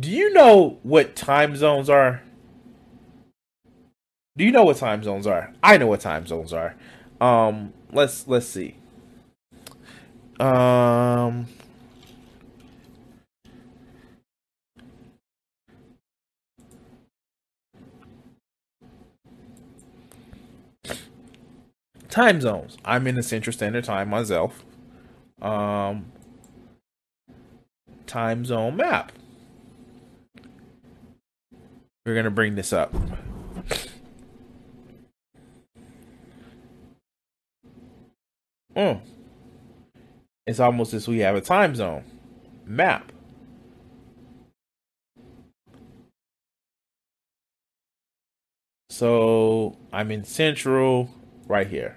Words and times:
do 0.00 0.10
you 0.10 0.32
know 0.32 0.78
what 0.82 1.14
time 1.14 1.56
zones 1.56 1.88
are? 1.88 2.22
Do 4.36 4.44
you 4.44 4.50
know 4.50 4.64
what 4.64 4.76
time 4.76 5.02
zones 5.02 5.26
are? 5.26 5.52
I 5.62 5.78
know 5.78 5.86
what 5.86 6.00
time 6.00 6.26
zones 6.26 6.52
are. 6.52 6.74
Um, 7.20 7.72
let's 7.92 8.26
let's 8.28 8.46
see. 8.46 8.76
Um, 10.38 11.46
time 22.10 22.40
zones. 22.40 22.76
I'm 22.84 23.06
in 23.06 23.14
the 23.14 23.22
Central 23.22 23.52
Standard 23.52 23.84
Time 23.84 24.10
myself. 24.10 24.64
Um, 25.40 26.06
time 28.06 28.44
zone 28.44 28.76
map. 28.76 29.12
We're 32.06 32.14
going 32.14 32.24
to 32.24 32.30
bring 32.30 32.54
this 32.54 32.72
up. 32.72 32.94
Mm. 38.76 39.00
It's 40.46 40.60
almost 40.60 40.94
as 40.94 41.08
we 41.08 41.18
have 41.18 41.34
a 41.34 41.40
time 41.40 41.74
zone 41.74 42.04
map. 42.64 43.10
So 48.88 49.76
I'm 49.92 50.12
in 50.12 50.22
central 50.22 51.10
right 51.48 51.66
here. 51.66 51.96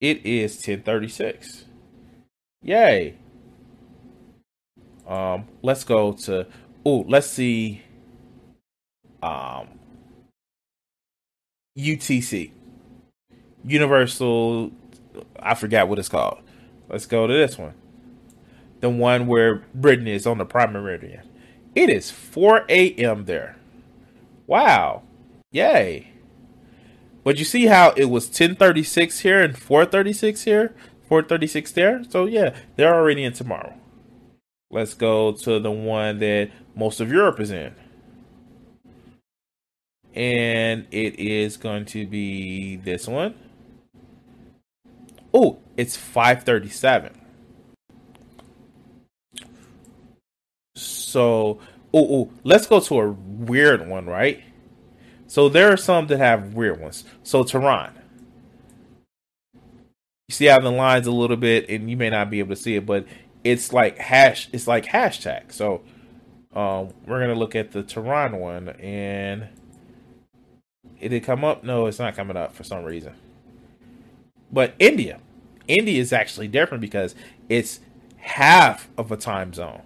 It 0.00 0.24
is 0.24 0.54
1036. 0.54 1.64
Yay. 2.62 3.16
Um, 5.06 5.46
let's 5.62 5.84
go 5.84 6.12
to 6.12 6.46
oh, 6.84 7.04
let's 7.08 7.26
see 7.26 7.82
um 9.22 9.68
UTC. 11.76 12.52
Universal 13.64 14.72
I 15.38 15.54
forgot 15.54 15.88
what 15.88 15.98
it's 15.98 16.08
called. 16.08 16.38
Let's 16.88 17.06
go 17.06 17.26
to 17.26 17.32
this 17.32 17.58
one. 17.58 17.74
The 18.80 18.90
one 18.90 19.26
where 19.26 19.64
Britain 19.74 20.08
is 20.08 20.26
on 20.26 20.38
the 20.38 20.44
prime 20.44 20.72
meridian. 20.72 21.22
It 21.74 21.88
is 21.88 22.10
4 22.10 22.66
a.m. 22.68 23.24
there. 23.24 23.56
Wow. 24.46 25.02
Yay. 25.52 26.08
But 27.24 27.38
you 27.38 27.44
see 27.44 27.66
how 27.66 27.90
it 27.96 28.06
was 28.06 28.26
1036 28.26 29.20
here 29.20 29.40
and 29.40 29.56
436 29.56 30.42
here? 30.42 30.74
436 31.08 31.72
there? 31.72 32.04
So 32.08 32.26
yeah, 32.26 32.54
they're 32.76 32.94
already 32.94 33.24
in 33.24 33.32
tomorrow. 33.32 33.74
Let's 34.72 34.94
go 34.94 35.32
to 35.32 35.60
the 35.60 35.70
one 35.70 36.18
that 36.20 36.50
most 36.74 37.00
of 37.00 37.12
Europe 37.12 37.38
is 37.40 37.50
in. 37.50 37.74
And 40.14 40.86
it 40.90 41.18
is 41.18 41.58
going 41.58 41.84
to 41.86 42.06
be 42.06 42.76
this 42.76 43.06
one. 43.06 43.34
Oh, 45.34 45.58
it's 45.76 45.96
537. 45.96 47.20
So, 50.74 51.58
oh, 51.92 52.22
oh, 52.22 52.30
let's 52.42 52.66
go 52.66 52.80
to 52.80 53.00
a 53.00 53.10
weird 53.10 53.86
one, 53.86 54.06
right? 54.06 54.42
So 55.26 55.50
there 55.50 55.70
are 55.70 55.76
some 55.76 56.06
that 56.06 56.18
have 56.18 56.54
weird 56.54 56.80
ones. 56.80 57.04
So 57.22 57.44
Tehran. 57.44 57.92
You 60.28 60.34
see 60.34 60.46
how 60.46 60.60
the 60.60 60.70
lines 60.70 61.06
a 61.06 61.12
little 61.12 61.36
bit, 61.36 61.68
and 61.68 61.90
you 61.90 61.96
may 61.98 62.08
not 62.08 62.30
be 62.30 62.38
able 62.38 62.54
to 62.54 62.60
see 62.62 62.76
it, 62.76 62.86
but 62.86 63.06
it's 63.44 63.72
like 63.72 63.98
hash 63.98 64.48
it's 64.52 64.66
like 64.66 64.86
hashtag. 64.86 65.52
So 65.52 65.82
um 66.54 66.90
we're 67.06 67.20
gonna 67.20 67.34
look 67.34 67.54
at 67.54 67.72
the 67.72 67.82
Tehran 67.82 68.38
one 68.38 68.68
and 68.70 69.48
it 71.00 71.08
did 71.08 71.24
come 71.24 71.44
up? 71.44 71.64
No 71.64 71.86
it's 71.86 71.98
not 71.98 72.14
coming 72.14 72.36
up 72.36 72.54
for 72.54 72.64
some 72.64 72.84
reason. 72.84 73.14
But 74.50 74.74
India 74.78 75.20
India 75.68 76.00
is 76.00 76.12
actually 76.12 76.48
different 76.48 76.80
because 76.80 77.14
it's 77.48 77.80
half 78.18 78.88
of 78.96 79.10
a 79.10 79.16
time 79.16 79.52
zone. 79.52 79.82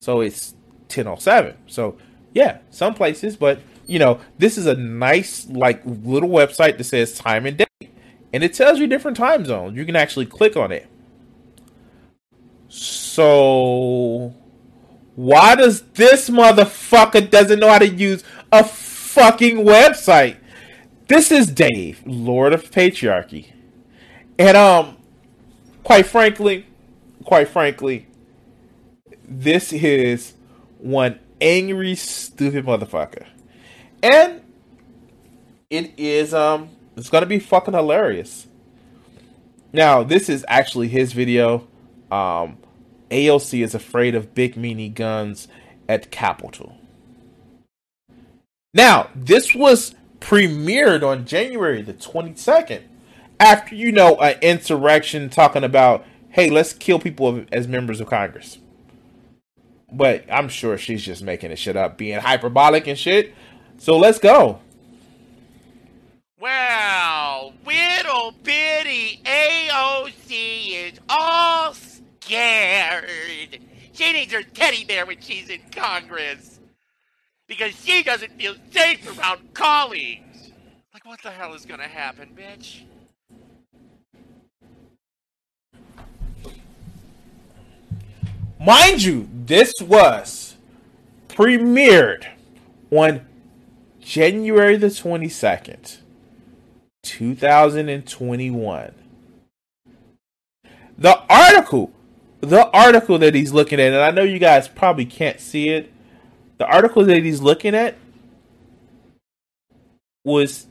So 0.00 0.20
it's 0.20 0.54
1007 0.88 1.56
so 1.66 1.96
yeah 2.32 2.58
some 2.70 2.94
places 2.94 3.36
but 3.36 3.60
you 3.86 3.98
know 3.98 4.20
this 4.38 4.58
is 4.58 4.66
a 4.66 4.74
nice 4.74 5.48
like 5.48 5.80
little 5.84 6.28
website 6.28 6.78
that 6.78 6.84
says 6.84 7.16
time 7.16 7.46
and 7.46 7.56
date 7.56 7.90
and 8.32 8.42
it 8.42 8.54
tells 8.54 8.78
you 8.78 8.86
different 8.86 9.16
time 9.16 9.44
zones. 9.44 9.76
You 9.76 9.84
can 9.84 9.96
actually 9.96 10.26
click 10.26 10.56
on 10.56 10.72
it 10.72 10.88
so 12.70 14.32
why 15.16 15.56
does 15.56 15.82
this 15.92 16.30
motherfucker 16.30 17.28
doesn't 17.28 17.58
know 17.58 17.68
how 17.68 17.78
to 17.78 17.88
use 17.88 18.24
a 18.52 18.64
fucking 18.64 19.58
website? 19.58 20.36
This 21.08 21.32
is 21.32 21.48
Dave, 21.48 22.00
Lord 22.06 22.52
of 22.52 22.70
Patriarchy. 22.70 23.52
And 24.38 24.56
um 24.56 24.96
quite 25.82 26.06
frankly, 26.06 26.66
quite 27.24 27.48
frankly, 27.48 28.06
this 29.26 29.72
is 29.72 30.34
one 30.78 31.18
angry 31.40 31.96
stupid 31.96 32.64
motherfucker. 32.64 33.26
And 34.02 34.42
it 35.68 35.92
is 35.98 36.32
um 36.32 36.70
it's 36.96 37.10
gonna 37.10 37.26
be 37.26 37.40
fucking 37.40 37.74
hilarious. 37.74 38.46
Now, 39.72 40.02
this 40.02 40.28
is 40.28 40.44
actually 40.48 40.88
his 40.88 41.12
video. 41.12 41.66
Um, 42.10 42.58
AOC 43.10 43.62
is 43.62 43.74
afraid 43.74 44.14
of 44.14 44.34
big 44.34 44.54
meanie 44.54 44.92
guns 44.92 45.48
at 45.88 46.10
Capitol. 46.10 46.76
Now, 48.72 49.10
this 49.14 49.54
was 49.54 49.94
premiered 50.20 51.02
on 51.02 51.26
January 51.26 51.82
the 51.82 51.94
22nd 51.94 52.82
after, 53.40 53.74
you 53.74 53.90
know, 53.90 54.16
an 54.16 54.38
insurrection 54.40 55.28
talking 55.30 55.64
about, 55.64 56.04
hey, 56.30 56.50
let's 56.50 56.72
kill 56.72 56.98
people 56.98 57.44
as 57.50 57.66
members 57.66 58.00
of 58.00 58.08
Congress. 58.08 58.58
But 59.92 60.24
I'm 60.30 60.48
sure 60.48 60.78
she's 60.78 61.04
just 61.04 61.22
making 61.22 61.50
this 61.50 61.58
shit 61.58 61.76
up, 61.76 61.98
being 61.98 62.20
hyperbolic 62.20 62.86
and 62.86 62.96
shit. 62.98 63.34
So 63.78 63.98
let's 63.98 64.18
go. 64.18 64.60
Well, 66.38 67.54
little 67.66 68.34
bitty 68.44 69.20
AOC 69.24 70.92
is 70.92 71.00
all 71.08 71.74
scared. 72.20 73.58
She 73.92 74.12
needs 74.12 74.32
her 74.32 74.42
teddy 74.42 74.84
bear 74.84 75.06
when 75.06 75.20
she's 75.20 75.48
in 75.48 75.60
Congress. 75.72 76.60
Because 77.46 77.74
she 77.84 78.02
doesn't 78.02 78.38
feel 78.38 78.54
safe 78.70 79.18
around 79.18 79.54
colleagues. 79.54 80.52
Like, 80.94 81.04
what 81.04 81.20
the 81.22 81.30
hell 81.30 81.54
is 81.54 81.64
gonna 81.64 81.88
happen, 81.88 82.36
bitch? 82.36 82.82
Mind 88.64 89.02
you, 89.02 89.28
this 89.32 89.74
was 89.80 90.56
premiered 91.28 92.26
on 92.90 93.26
January 94.00 94.76
the 94.76 94.88
22nd, 94.88 95.98
2021 97.02 98.94
the 101.00 101.18
article, 101.30 101.90
the 102.40 102.70
article 102.70 103.18
that 103.18 103.34
he's 103.34 103.52
looking 103.52 103.80
at, 103.80 103.92
and 103.92 104.02
I 104.02 104.10
know 104.10 104.22
you 104.22 104.38
guys 104.38 104.68
probably 104.68 105.04
can't 105.04 105.40
see 105.40 105.68
it. 105.68 105.92
The 106.58 106.66
article 106.66 107.04
that 107.04 107.22
he's 107.22 107.40
looking 107.40 107.74
at 107.74 107.96
was 110.24 110.66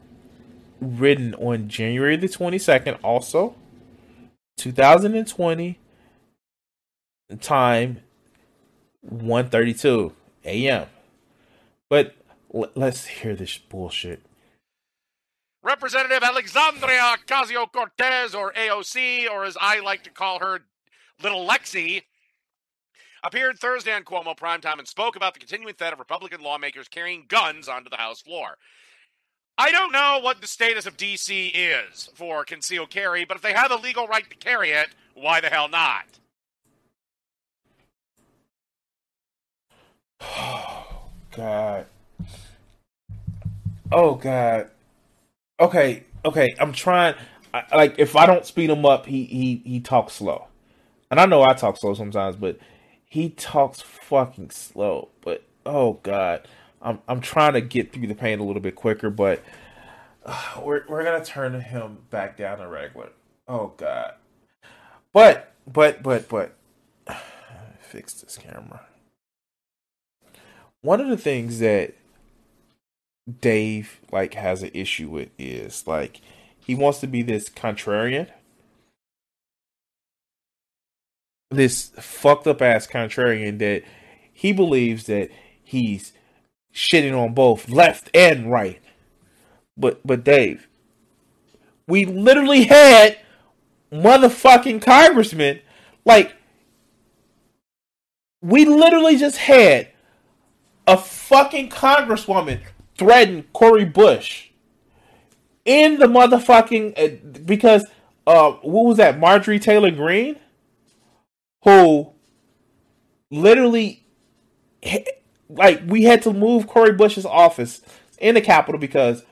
written 0.80 1.34
on 1.36 1.68
January 1.68 2.16
the 2.16 2.28
22nd, 2.28 3.00
also 3.04 3.56
2020, 4.58 5.80
time 7.40 8.02
1:32 9.06 10.14
a.m. 10.46 10.88
But 11.90 12.16
l- 12.54 12.72
let's 12.76 13.06
hear 13.08 13.36
this 13.36 13.58
bullshit. 13.58 14.22
Representative 15.62 16.24
Alexandria 16.24 17.16
Ocasio 17.18 17.72
Cortez, 17.72 18.34
or 18.34 18.54
AOC, 18.54 19.30
or 19.30 19.44
as 19.44 19.58
I 19.60 19.82
like 19.82 20.04
to 20.04 20.10
call 20.10 20.40
her, 20.40 20.62
Little 21.22 21.48
Lexi, 21.48 22.04
appeared 23.24 23.60
Thursday 23.60 23.94
on 23.94 24.04
Cuomo 24.04 24.38
Primetime 24.38 24.80
and 24.80 24.88
spoke 24.88 25.16
about 25.16 25.34
the 25.34 25.40
continuing 25.40 25.74
threat 25.74 25.94
of 25.94 26.00
Republican 26.00 26.42
lawmakers 26.42 26.88
carrying 26.88 27.26
guns 27.28 27.68
onto 27.68 27.90
the 27.90 27.98
House 27.98 28.22
floor. 28.22 28.58
I 29.58 29.72
don't 29.72 29.92
know 29.92 30.20
what 30.24 30.40
the 30.40 30.48
status 30.48 30.86
of 30.86 30.96
DC 30.96 31.52
is 31.54 32.10
for 32.16 32.46
concealed 32.46 32.90
carry, 32.90 33.26
but 33.26 33.36
if 33.36 33.44
they 33.44 33.54
have 33.54 33.70
the 33.70 33.78
legal 33.78 34.08
right 34.08 34.28
to 34.30 34.36
carry 34.38 34.70
it, 34.70 34.88
why 35.16 35.42
the 35.42 35.50
hell 35.50 35.68
not? 35.68 36.06
Oh 40.22 41.10
God. 41.36 41.86
Oh 43.92 44.16
God. 44.16 44.70
Okay, 45.60 46.04
okay. 46.24 46.56
I'm 46.60 46.72
trying. 46.72 47.16
I, 47.54 47.64
like, 47.76 47.96
if 47.98 48.16
I 48.16 48.26
don't 48.26 48.46
speed 48.46 48.70
him 48.70 48.86
up, 48.86 49.06
he 49.06 49.26
he 49.26 49.62
he 49.66 49.80
talks 49.80 50.14
slow, 50.14 50.48
and 51.10 51.20
I 51.20 51.26
know 51.26 51.44
I 51.44 51.54
talk 51.54 51.78
slow 51.78 51.94
sometimes, 51.94 52.36
but 52.36 52.60
he 53.06 53.30
talks 53.30 53.82
fucking 53.82 54.52
slow. 54.52 55.10
But 55.22 55.44
oh 55.66 55.94
God, 56.04 56.48
I'm 56.82 57.00
I'm 57.08 57.22
trying 57.22 57.54
to 57.54 57.62
get 57.62 57.92
through 57.92 58.08
the 58.08 58.16
pain 58.16 58.40
a 58.40 58.44
little 58.44 58.62
bit 58.62 58.76
quicker, 58.76 59.10
but 59.10 59.44
uh, 60.26 60.60
we're 60.64 60.84
we're 60.88 61.04
gonna 61.04 61.24
turn 61.26 61.60
him 61.60 62.00
back 62.10 62.38
down 62.38 62.60
to 62.60 62.68
regular. 62.68 63.10
Oh 63.48 63.74
God. 63.78 64.14
But 65.14 65.54
but 65.72 66.04
but 66.04 66.30
but 66.30 66.56
fix 67.80 68.14
this 68.14 68.38
camera. 68.38 68.82
One 70.82 71.02
of 71.02 71.10
the 71.10 71.18
things 71.18 71.60
that 71.60 71.96
Dave 73.42 74.00
like 74.12 74.36
has 74.36 74.64
an 74.64 74.72
issue 74.74 75.10
with 75.10 75.30
is 75.38 75.86
like 75.88 76.22
he 76.60 76.76
wants 76.76 77.00
to 77.00 77.08
be 77.08 77.22
this 77.22 77.50
contrarian. 77.50 78.30
This 81.52 81.90
fucked 82.00 82.46
up 82.48 82.62
ass 82.62 82.86
contrarian 82.86 83.58
that 83.60 83.84
he 84.32 84.54
believes 84.54 85.06
that 85.06 85.30
he's 85.64 86.14
shitting 86.74 87.18
on 87.18 87.34
both 87.34 87.70
left 87.70 88.10
and 88.14 88.52
right. 88.52 88.80
But 89.76 90.06
but 90.06 90.24
Dave, 90.24 90.68
we 91.88 92.06
literally 92.06 92.66
had 92.66 93.18
motherfucking 93.92 94.82
congressmen 94.82 95.60
like 96.06 96.36
we 98.42 98.66
literally 98.66 99.18
just 99.18 99.38
had 99.38 99.90
a 100.88 100.98
fucking 100.98 101.70
congresswoman 101.70 102.62
threaten 102.98 103.44
Cori 103.54 103.86
Bush 103.86 104.50
in 105.66 106.00
the 106.00 106.06
motherfucking 106.06 106.94
uh, 106.98 107.40
because 107.46 107.86
uh 108.28 108.52
what 108.62 108.86
was 108.86 108.98
that 108.98 109.20
Marjorie 109.20 109.60
Taylor 109.60 109.92
Greene 109.92 110.36
who 111.64 112.12
literally 113.32 114.06
like 115.50 115.82
we 115.86 116.04
had 116.04 116.22
to 116.24 116.34
move 116.34 116.68
Cori 116.68 116.94
Bush's 116.94 117.26
office 117.26 117.82
in 118.20 118.36
the 118.36 118.42
Capitol 118.42 118.80
because 118.80 119.24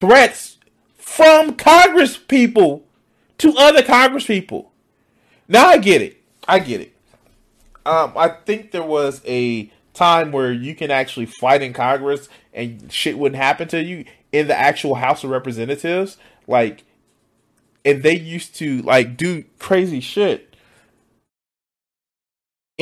threats 0.00 0.58
from 0.96 1.54
Congress 1.54 2.16
people 2.16 2.84
to 3.38 3.54
other 3.56 3.82
Congress 3.82 4.26
people. 4.26 4.72
Now 5.48 5.66
I 5.66 5.78
get 5.78 6.02
it. 6.02 6.22
I 6.46 6.58
get 6.58 6.80
it. 6.80 6.96
Um, 7.84 8.12
I 8.16 8.28
think 8.28 8.70
there 8.70 8.82
was 8.82 9.20
a 9.26 9.70
time 9.94 10.32
where 10.32 10.52
you 10.52 10.74
can 10.74 10.90
actually 10.90 11.26
fight 11.26 11.62
in 11.62 11.72
Congress 11.72 12.28
and 12.52 12.90
shit 12.92 13.18
wouldn't 13.18 13.40
happen 13.42 13.68
to 13.68 13.82
you 13.82 14.04
in 14.30 14.46
the 14.46 14.58
actual 14.58 14.94
House 14.96 15.24
of 15.24 15.30
Representatives. 15.30 16.16
Like, 16.46 16.84
and 17.84 18.02
they 18.02 18.16
used 18.16 18.54
to 18.56 18.82
like 18.82 19.16
do 19.16 19.44
crazy 19.58 20.00
shit. 20.00 20.51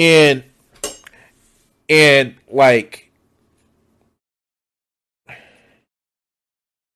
And 0.01 0.45
and 1.91 2.37
like 2.49 3.11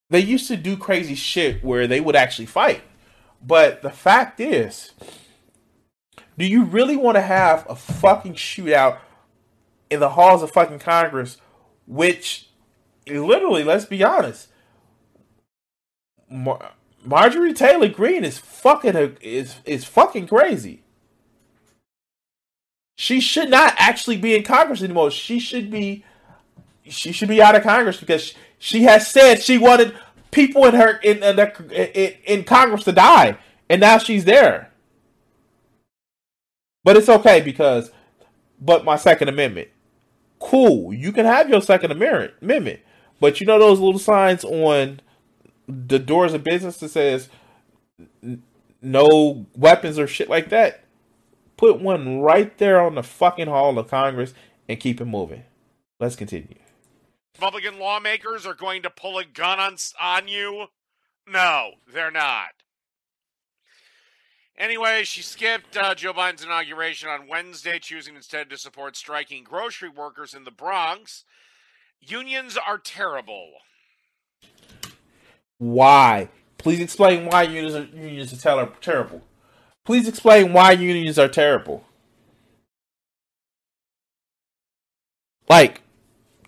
they 0.09 0.21
used 0.21 0.49
to 0.49 0.57
do 0.57 0.77
crazy 0.77 1.15
shit 1.15 1.63
where 1.63 1.87
they 1.87 2.01
would 2.01 2.17
actually 2.17 2.47
fight. 2.47 2.81
But 3.47 3.83
the 3.83 3.91
fact 3.91 4.41
is, 4.41 4.93
do 6.39 6.47
you 6.47 6.65
really 6.65 6.97
want 6.97 7.17
to 7.17 7.21
have 7.21 7.67
a 7.69 7.77
fucking 7.77 8.35
shootout 8.35 9.01
in 9.91 10.01
the 10.01 10.11
halls 10.11 10.43
of 10.43 10.51
fucking 10.51 10.79
Congress, 10.79 11.37
which 11.87 12.49
literally, 13.07 13.65
let's 13.65 13.85
be 13.85 14.03
honest, 14.03 14.49
Mar- 16.31 16.73
Marjorie 17.05 17.53
Taylor 17.53 17.89
Greene 17.89 18.25
is 18.25 18.39
fucking 18.39 19.19
is 19.21 19.57
is 19.67 19.85
fucking 19.85 20.27
crazy. 20.27 20.84
She 22.97 23.21
should 23.21 23.51
not 23.51 23.75
actually 23.77 24.17
be 24.17 24.37
in 24.37 24.43
Congress 24.43 24.83
anymore. 24.83 25.11
She 25.11 25.39
should 25.39 25.71
be 25.71 26.05
she 26.85 27.13
should 27.13 27.29
be 27.29 27.43
out 27.43 27.55
of 27.55 27.63
Congress 27.63 27.97
because 27.97 28.35
she 28.59 28.83
has 28.85 29.07
said 29.07 29.43
she 29.43 29.59
wanted 29.59 29.95
people 30.31 30.65
in 30.67 30.75
her 30.75 30.99
in 30.99 31.23
in, 31.23 32.15
in 32.25 32.45
Congress 32.45 32.85
to 32.85 32.93
die, 32.93 33.39
and 33.69 33.81
now 33.81 33.99
she's 33.99 34.25
there. 34.25 34.71
But 36.85 36.97
it's 36.97 37.09
okay 37.09 37.41
because, 37.41 37.91
but 38.61 38.85
my 38.85 38.97
Second 38.97 39.29
Amendment, 39.29 39.69
cool. 40.39 40.93
You 40.93 41.13
can 41.13 41.25
have 41.25 41.49
your 41.49 41.63
Second 41.63 41.93
amendment 41.93 42.81
but 43.21 43.41
you 43.41 43.47
know 43.47 43.59
those 43.59 43.81
little 43.81 43.99
signs 43.99 44.45
on 44.45 45.01
the 45.67 45.99
doors 45.99 46.35
of 46.35 46.45
business 46.45 46.77
that 46.79 46.91
says 46.91 47.29
no 48.83 49.47
weapons 49.57 49.99
or 49.99 50.07
shit 50.07 50.29
like 50.29 50.51
that. 50.51 50.84
Put 51.57 51.81
one 51.81 52.21
right 52.21 52.57
there 52.59 52.81
on 52.81 52.95
the 52.95 53.03
fucking 53.03 53.47
hall 53.47 53.79
of 53.79 53.89
Congress 53.89 54.35
and 54.69 54.81
keep 54.81 55.01
it 55.01 55.05
moving. 55.05 55.45
Let's 56.01 56.17
continue. 56.17 56.57
Republican 57.37 57.79
lawmakers 57.79 58.47
are 58.47 58.55
going 58.55 58.83
to 58.83 58.91
pull 58.91 59.19
a 59.19 59.25
gun 59.25 59.59
on 59.59 59.77
on 60.01 60.29
you? 60.29 60.67
No, 61.27 61.73
they're 61.93 62.11
not. 62.11 62.51
Anyway, 64.57 65.03
she 65.03 65.21
skipped 65.21 65.77
uh, 65.77 65.95
Joe 65.97 66.13
Biden's 66.13 66.45
inauguration 66.45 67.09
on 67.09 67.27
Wednesday, 67.27 67.81
choosing 67.81 68.15
instead 68.15 68.49
to 68.51 68.57
support 68.57 68.97
striking 68.97 69.43
grocery 69.43 69.89
workers 69.89 70.33
in 70.33 70.45
the 70.45 70.53
Bronx. 70.53 71.25
Unions 72.01 72.57
are 72.57 72.79
terrible. 72.79 73.51
Why? 75.59 76.29
Please 76.59 76.81
explain 76.81 77.27
why 77.27 77.43
unions 77.43 77.75
are, 77.75 77.97
unions 77.97 78.47
are 78.47 78.71
terrible. 78.81 79.23
Please 79.85 80.09
explain 80.09 80.53
why 80.53 80.73
unions 80.73 81.19
are 81.19 81.29
terrible. 81.29 81.85
Like, 85.49 85.83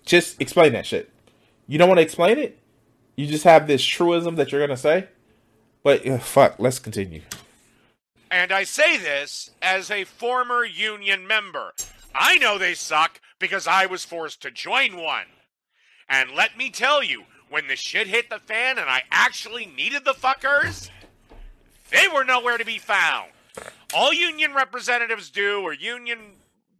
just 0.05 0.41
explain 0.41 0.73
that 0.73 0.85
shit. 0.85 1.11
You 1.67 1.77
don't 1.77 1.87
want 1.87 1.99
to 1.99 2.03
explain 2.03 2.39
it? 2.39 2.57
You 3.15 3.27
just 3.27 3.43
have 3.43 3.67
this 3.67 3.83
truism 3.83 4.35
that 4.35 4.51
you're 4.51 4.61
going 4.61 4.69
to 4.69 4.77
say? 4.77 5.07
But, 5.83 6.07
uh, 6.07 6.17
fuck, 6.17 6.55
let's 6.57 6.79
continue. 6.79 7.21
And 8.31 8.51
I 8.51 8.63
say 8.63 8.97
this 8.97 9.51
as 9.61 9.91
a 9.91 10.03
former 10.03 10.65
union 10.65 11.27
member. 11.27 11.73
I 12.13 12.37
know 12.37 12.57
they 12.57 12.73
suck 12.73 13.21
because 13.39 13.67
I 13.67 13.85
was 13.85 14.03
forced 14.03 14.41
to 14.41 14.51
join 14.51 14.97
one. 14.97 15.27
And 16.09 16.31
let 16.31 16.57
me 16.57 16.69
tell 16.69 17.03
you, 17.03 17.23
when 17.49 17.67
the 17.67 17.75
shit 17.75 18.07
hit 18.07 18.29
the 18.29 18.39
fan 18.39 18.77
and 18.77 18.89
I 18.89 19.03
actually 19.11 19.65
needed 19.65 20.03
the 20.05 20.13
fuckers, 20.13 20.89
they 21.91 22.07
were 22.13 22.23
nowhere 22.23 22.57
to 22.57 22.65
be 22.65 22.77
found. 22.77 23.31
All 23.93 24.13
union 24.13 24.53
representatives 24.53 25.29
do, 25.29 25.61
or 25.61 25.73
union 25.73 26.19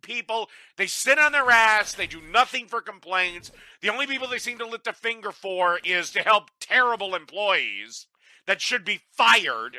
people, 0.02 0.50
they 0.76 0.88
sit 0.88 1.18
on 1.18 1.32
their 1.32 1.50
ass, 1.50 1.94
they 1.94 2.08
do 2.08 2.22
nothing 2.22 2.68
for 2.68 2.82
complaints. 2.82 3.52
The 3.82 3.90
only 3.90 4.08
people 4.08 4.28
they 4.28 4.38
seem 4.38 4.58
to 4.60 4.66
lift 4.66 4.88
a 4.88 4.94
finger 4.94 5.32
for 5.32 5.80
is 5.84 6.12
to 6.12 6.20
help 6.20 6.50
terrible 6.60 7.16
employees 7.16 8.08
that 8.46 8.62
should 8.62 8.86
be 8.86 9.02
fired. 9.12 9.78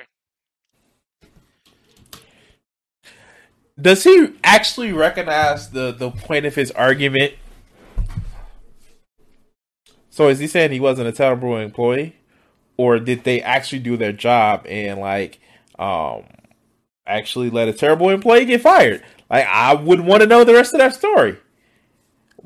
Does 3.81 4.03
he 4.03 4.31
actually 4.43 4.93
recognize 4.93 5.71
the, 5.71 5.93
the 5.93 6.11
point 6.11 6.47
of 6.47 6.57
his 6.57 6.73
argument 6.73 7.35
so 10.19 10.27
is 10.27 10.41
he 10.41 10.49
saying 10.49 10.73
he 10.73 10.81
wasn't 10.81 11.07
a 11.07 11.13
terrible 11.13 11.57
employee, 11.57 12.17
or 12.79 12.99
did 12.99 13.25
they 13.25 13.43
actually 13.43 13.81
do 13.81 13.99
their 13.99 14.13
job 14.13 14.65
and 14.67 14.99
like 14.99 15.41
um 15.79 16.25
actually 17.07 17.51
let 17.51 17.69
a 17.69 17.75
terrible 17.75 18.09
employee 18.09 18.47
get 18.47 18.63
fired? 18.63 19.05
Like 19.29 19.47
I 19.47 19.75
would 19.75 20.01
want 20.01 20.23
to 20.23 20.27
know 20.27 20.45
the 20.45 20.55
rest 20.55 20.73
of 20.73 20.79
that 20.79 20.95
story. 20.95 21.37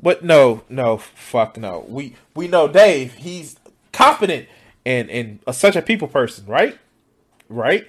But 0.01 0.25
no, 0.25 0.63
no, 0.67 0.97
fuck 0.97 1.55
no. 1.55 1.85
We 1.87 2.15
we 2.35 2.49
know 2.49 2.67
Dave. 2.67 3.13
He's 3.13 3.55
confident 3.93 4.49
and 4.85 5.09
and 5.09 5.39
a, 5.47 5.53
such 5.53 5.77
a 5.77 5.81
people 5.81 6.09
person, 6.09 6.45
right? 6.45 6.77
Right. 7.47 7.87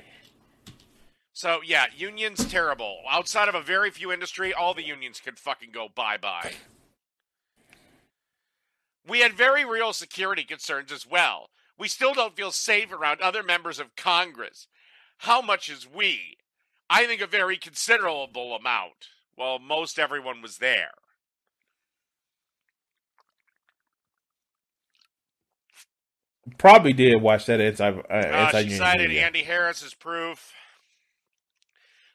So 1.32 1.60
yeah, 1.64 1.86
unions 1.96 2.44
terrible. 2.44 2.98
Outside 3.10 3.48
of 3.48 3.56
a 3.56 3.60
very 3.60 3.90
few 3.90 4.12
industry, 4.12 4.54
all 4.54 4.74
the 4.74 4.84
unions 4.86 5.20
could 5.20 5.38
fucking 5.38 5.72
go 5.72 5.88
bye 5.92 6.16
bye. 6.16 6.52
We 9.06 9.18
had 9.20 9.34
very 9.34 9.64
real 9.64 9.92
security 9.92 10.44
concerns 10.44 10.92
as 10.92 11.06
well. 11.06 11.48
We 11.78 11.88
still 11.88 12.14
don't 12.14 12.36
feel 12.36 12.52
safe 12.52 12.92
around 12.92 13.20
other 13.20 13.42
members 13.42 13.78
of 13.78 13.96
Congress. 13.96 14.68
How 15.18 15.40
much 15.40 15.68
is 15.68 15.88
we? 15.88 16.36
I 16.88 17.06
think 17.06 17.20
a 17.20 17.26
very 17.26 17.56
considerable 17.56 18.54
amount. 18.54 19.08
Well, 19.36 19.58
most 19.58 19.98
everyone 19.98 20.42
was 20.42 20.58
there. 20.58 20.92
Probably 26.58 26.92
did 26.92 27.20
watch 27.22 27.46
that 27.46 27.60
anti. 27.60 27.88
Uh, 27.88 28.02
Uh, 28.10 28.62
she 28.62 28.70
cited 28.70 29.10
Andy 29.10 29.42
Harris 29.42 29.82
as 29.82 29.94
proof. 29.94 30.52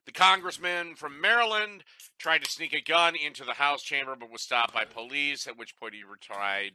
The 0.06 0.12
congressman 0.12 0.96
from 0.96 1.20
Maryland 1.20 1.84
tried 2.18 2.44
to 2.44 2.50
sneak 2.50 2.74
a 2.74 2.82
gun 2.82 3.16
into 3.16 3.44
the 3.44 3.54
House 3.54 3.84
chamber 3.84 4.16
but 4.16 4.30
was 4.32 4.42
stopped 4.42 4.74
by 4.74 4.86
police, 4.86 5.48
at 5.48 5.58
which 5.58 5.76
point 5.76 5.94
he 5.94 6.04
tried. 6.22 6.72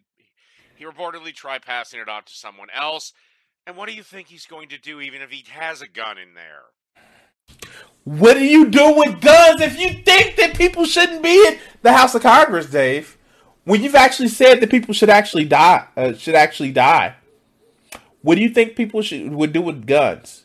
He 0.76 0.84
reportedly 0.84 1.34
tried 1.34 1.62
passing 1.62 2.00
it 2.00 2.08
on 2.08 2.24
to 2.24 2.32
someone 2.32 2.68
else. 2.74 3.12
And 3.66 3.76
what 3.76 3.88
do 3.88 3.94
you 3.94 4.02
think 4.02 4.28
he's 4.28 4.46
going 4.46 4.68
to 4.68 4.78
do, 4.78 5.00
even 5.00 5.22
if 5.22 5.30
he 5.30 5.44
has 5.50 5.80
a 5.80 5.88
gun 5.88 6.18
in 6.18 6.34
there? 6.34 6.64
What 8.04 8.34
do 8.34 8.44
you 8.44 8.68
do 8.68 8.94
with 8.94 9.20
guns 9.20 9.60
if 9.60 9.78
you 9.78 10.02
think 10.02 10.36
that 10.36 10.56
people 10.56 10.84
shouldn't 10.84 11.22
be 11.22 11.46
in 11.48 11.58
the 11.82 11.92
House 11.92 12.14
of 12.14 12.22
Congress, 12.22 12.66
Dave? 12.66 13.16
When 13.64 13.82
you've 13.82 13.94
actually 13.94 14.28
said 14.28 14.60
that 14.60 14.70
people 14.70 14.92
should 14.92 15.08
actually 15.08 15.46
die, 15.46 15.86
uh, 15.96 16.12
should 16.12 16.34
actually 16.34 16.72
die. 16.72 17.14
What 18.20 18.34
do 18.34 18.42
you 18.42 18.50
think 18.50 18.76
people 18.76 19.00
should 19.00 19.32
would 19.32 19.52
do 19.52 19.62
with 19.62 19.86
guns? 19.86 20.44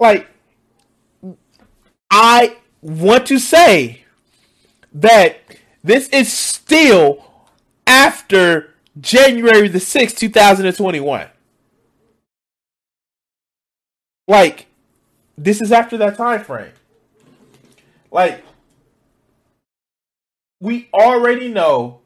Like, 0.00 0.26
I 2.10 2.56
want 2.80 3.26
to 3.26 3.38
say 3.38 4.04
that 4.94 5.36
this 5.82 6.08
is 6.08 6.32
still 6.32 7.24
after 7.86 8.74
January 9.00 9.68
the 9.68 9.80
sixth, 9.80 10.16
two 10.18 10.28
thousand 10.28 10.66
and 10.66 10.76
twenty-one. 10.76 11.28
Like, 14.28 14.66
this 15.36 15.60
is 15.60 15.72
after 15.72 15.96
that 15.98 16.16
time 16.16 16.44
frame. 16.44 16.72
Like, 18.10 18.44
we 20.60 20.88
already 20.94 21.48
know 21.48 22.00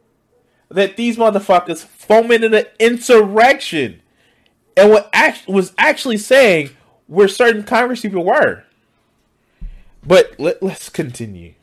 that 0.71 0.97
these 0.97 1.17
motherfuckers 1.17 1.85
fomented 1.85 2.55
an 2.55 2.65
insurrection 2.81 4.01
and 4.77 4.91
what 4.91 5.11
act- 5.13 5.47
was 5.47 5.73
actually 5.79 6.17
saying 6.17 6.71
where 7.07 7.29
certain 7.29 7.63
Congress 7.63 8.01
people 8.01 8.25
were. 8.25 8.65
But 10.05 10.39
let, 10.39 10.63
let's 10.63 10.89
continue. 10.89 11.55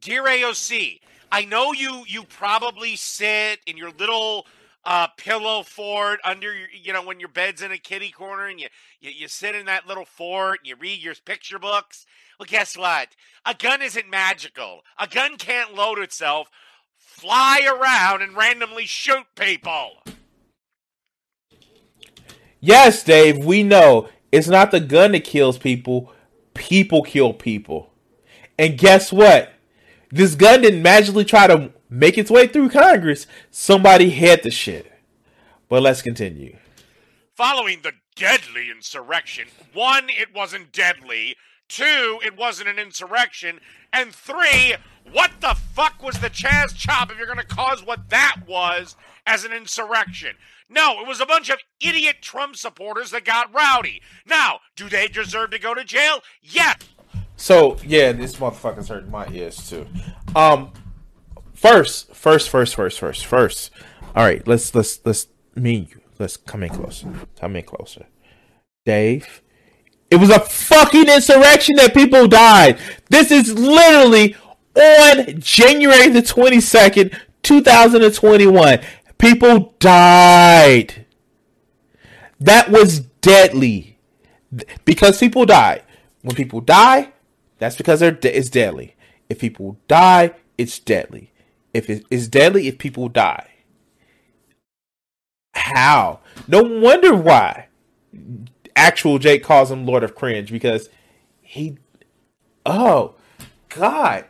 Dear 0.00 0.24
AOC, 0.24 1.00
I 1.34 1.46
know 1.46 1.72
you 1.72 2.04
you 2.06 2.22
probably 2.22 2.94
sit 2.94 3.58
in 3.66 3.76
your 3.76 3.90
little 3.90 4.46
uh, 4.84 5.08
pillow 5.16 5.64
fort 5.64 6.20
under 6.22 6.54
your, 6.54 6.68
you 6.70 6.92
know, 6.92 7.04
when 7.04 7.18
your 7.18 7.28
bed's 7.28 7.60
in 7.60 7.72
a 7.72 7.76
kitty 7.76 8.10
corner 8.10 8.46
and 8.46 8.60
you, 8.60 8.68
you, 9.00 9.10
you 9.10 9.26
sit 9.26 9.56
in 9.56 9.66
that 9.66 9.84
little 9.84 10.04
fort 10.04 10.60
and 10.60 10.68
you 10.68 10.76
read 10.76 11.02
your 11.02 11.16
picture 11.24 11.58
books. 11.58 12.06
Well, 12.38 12.46
guess 12.48 12.78
what? 12.78 13.08
A 13.44 13.52
gun 13.52 13.82
isn't 13.82 14.08
magical. 14.08 14.82
A 14.96 15.08
gun 15.08 15.36
can't 15.36 15.74
load 15.74 15.98
itself, 15.98 16.50
fly 16.96 17.62
around, 17.66 18.22
and 18.22 18.36
randomly 18.36 18.86
shoot 18.86 19.26
people. 19.34 20.04
Yes, 22.60 23.02
Dave, 23.02 23.44
we 23.44 23.64
know 23.64 24.08
it's 24.30 24.46
not 24.46 24.70
the 24.70 24.78
gun 24.78 25.10
that 25.12 25.24
kills 25.24 25.58
people, 25.58 26.12
people 26.54 27.02
kill 27.02 27.32
people. 27.32 27.90
And 28.56 28.78
guess 28.78 29.12
what? 29.12 29.53
This 30.10 30.34
gun 30.34 30.62
didn't 30.62 30.82
magically 30.82 31.24
try 31.24 31.46
to 31.46 31.72
make 31.88 32.18
its 32.18 32.30
way 32.30 32.46
through 32.46 32.70
Congress. 32.70 33.26
Somebody 33.50 34.10
had 34.10 34.42
the 34.42 34.50
shit. 34.50 34.90
But 35.68 35.82
let's 35.82 36.02
continue. 36.02 36.56
Following 37.34 37.80
the 37.82 37.92
deadly 38.14 38.70
insurrection, 38.70 39.48
one, 39.72 40.08
it 40.08 40.34
wasn't 40.34 40.72
deadly. 40.72 41.36
Two, 41.68 42.20
it 42.24 42.36
wasn't 42.36 42.68
an 42.68 42.78
insurrection. 42.78 43.58
And 43.92 44.14
three, 44.14 44.76
what 45.10 45.32
the 45.40 45.56
fuck 45.74 46.02
was 46.02 46.20
the 46.20 46.30
Chaz 46.30 46.76
Chop 46.76 47.10
if 47.10 47.18
you're 47.18 47.26
going 47.26 47.38
to 47.38 47.46
cause 47.46 47.84
what 47.84 48.10
that 48.10 48.36
was 48.46 48.96
as 49.26 49.44
an 49.44 49.52
insurrection? 49.52 50.36
No, 50.68 51.00
it 51.00 51.06
was 51.06 51.20
a 51.20 51.26
bunch 51.26 51.50
of 51.50 51.58
idiot 51.80 52.16
Trump 52.20 52.56
supporters 52.56 53.10
that 53.10 53.24
got 53.24 53.52
rowdy. 53.54 54.02
Now, 54.26 54.60
do 54.76 54.88
they 54.88 55.08
deserve 55.08 55.50
to 55.50 55.58
go 55.58 55.74
to 55.74 55.84
jail? 55.84 56.20
Yes. 56.42 56.76
So 57.36 57.76
yeah, 57.84 58.12
this 58.12 58.36
motherfucker's 58.36 58.88
hurting 58.88 59.10
my 59.10 59.28
ears 59.28 59.68
too. 59.68 59.86
Um, 60.36 60.72
first, 61.54 62.14
first, 62.14 62.48
first, 62.48 62.74
first, 62.74 62.98
first, 62.98 63.26
first. 63.26 63.70
All 64.14 64.24
right, 64.24 64.46
let's 64.46 64.74
let's 64.74 65.00
let's 65.04 65.26
me 65.54 65.76
and 65.76 65.90
you. 65.90 66.00
Let's 66.18 66.36
come 66.36 66.62
in 66.62 66.70
closer. 66.70 67.08
Come 67.40 67.56
in 67.56 67.64
closer, 67.64 68.06
Dave. 68.86 69.42
It 70.10 70.16
was 70.16 70.30
a 70.30 70.38
fucking 70.38 71.08
insurrection 71.08 71.74
that 71.76 71.92
people 71.92 72.28
died. 72.28 72.78
This 73.10 73.32
is 73.32 73.52
literally 73.58 74.36
on 74.76 75.40
January 75.40 76.08
the 76.08 76.22
twenty 76.22 76.60
second, 76.60 77.18
two 77.42 77.62
thousand 77.62 78.02
and 78.04 78.14
twenty 78.14 78.46
one. 78.46 78.78
People 79.18 79.74
died. 79.80 81.06
That 82.38 82.70
was 82.70 83.00
deadly 83.00 83.98
because 84.84 85.18
people 85.18 85.46
died. 85.46 85.82
When 86.22 86.36
people 86.36 86.60
die, 86.60 87.12
that's 87.64 87.76
because 87.76 88.00
they're 88.00 88.10
de- 88.10 88.36
it's 88.36 88.50
deadly. 88.50 88.94
If 89.30 89.38
people 89.38 89.78
die, 89.88 90.32
it's 90.58 90.78
deadly. 90.78 91.32
If 91.72 91.88
it 91.88 92.04
is 92.10 92.28
deadly, 92.28 92.68
if 92.68 92.76
people 92.76 93.08
die. 93.08 93.48
How? 95.54 96.20
No 96.46 96.62
wonder 96.62 97.14
why. 97.14 97.68
Actual 98.76 99.18
Jake 99.18 99.42
calls 99.42 99.70
him 99.70 99.86
Lord 99.86 100.04
of 100.04 100.14
Cringe 100.14 100.52
because 100.52 100.90
he. 101.40 101.78
Oh, 102.66 103.14
God, 103.70 104.26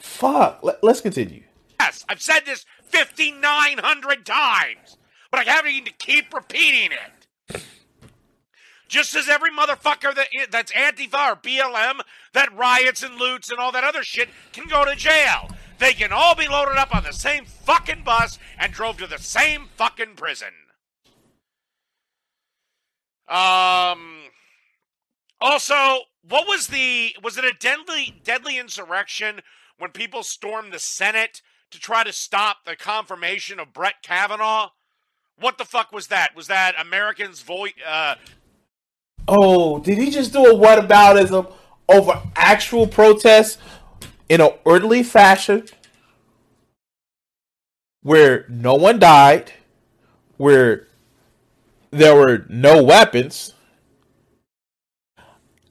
fuck. 0.00 0.60
Let, 0.62 0.82
let's 0.82 1.02
continue. 1.02 1.42
Yes, 1.78 2.06
I've 2.08 2.22
said 2.22 2.40
this 2.46 2.64
5,900 2.84 4.24
times, 4.24 4.96
but 5.30 5.40
I 5.40 5.44
having 5.44 5.84
to 5.84 5.92
keep 5.92 6.32
repeating 6.32 6.92
it. 6.92 7.15
Just 8.96 9.14
as 9.14 9.28
every 9.28 9.50
motherfucker 9.50 10.14
that 10.14 10.28
that's 10.50 10.72
Antifa 10.72 11.32
or 11.32 11.36
BLM 11.36 12.00
that 12.32 12.56
riots 12.56 13.02
and 13.02 13.16
loots 13.16 13.50
and 13.50 13.58
all 13.58 13.70
that 13.72 13.84
other 13.84 14.02
shit 14.02 14.30
can 14.54 14.66
go 14.68 14.86
to 14.86 14.96
jail. 14.96 15.50
They 15.78 15.92
can 15.92 16.12
all 16.12 16.34
be 16.34 16.48
loaded 16.48 16.78
up 16.78 16.96
on 16.96 17.04
the 17.04 17.12
same 17.12 17.44
fucking 17.44 18.04
bus 18.04 18.38
and 18.58 18.72
drove 18.72 18.96
to 18.96 19.06
the 19.06 19.18
same 19.18 19.68
fucking 19.76 20.14
prison. 20.16 20.48
Um. 23.28 24.30
Also, 25.42 25.98
what 26.26 26.48
was 26.48 26.68
the 26.68 27.16
was 27.22 27.36
it 27.36 27.44
a 27.44 27.52
deadly 27.52 28.18
deadly 28.24 28.56
insurrection 28.56 29.42
when 29.76 29.90
people 29.90 30.22
stormed 30.22 30.72
the 30.72 30.78
Senate 30.78 31.42
to 31.70 31.78
try 31.78 32.02
to 32.02 32.14
stop 32.14 32.64
the 32.64 32.76
confirmation 32.76 33.60
of 33.60 33.74
Brett 33.74 33.96
Kavanaugh? 34.02 34.70
What 35.38 35.58
the 35.58 35.66
fuck 35.66 35.92
was 35.92 36.06
that? 36.06 36.34
Was 36.34 36.46
that 36.46 36.80
Americans' 36.80 37.42
voice? 37.42 37.74
Uh, 37.86 38.14
Oh, 39.28 39.80
did 39.80 39.98
he 39.98 40.10
just 40.10 40.32
do 40.32 40.44
a 40.46 40.54
whataboutism 40.54 41.52
over 41.88 42.22
actual 42.36 42.86
protests 42.86 43.58
in 44.28 44.40
an 44.40 44.50
orderly 44.64 45.02
fashion 45.02 45.66
where 48.02 48.46
no 48.48 48.74
one 48.74 48.98
died, 48.98 49.52
where 50.36 50.86
there 51.90 52.14
were 52.14 52.46
no 52.48 52.82
weapons? 52.82 53.54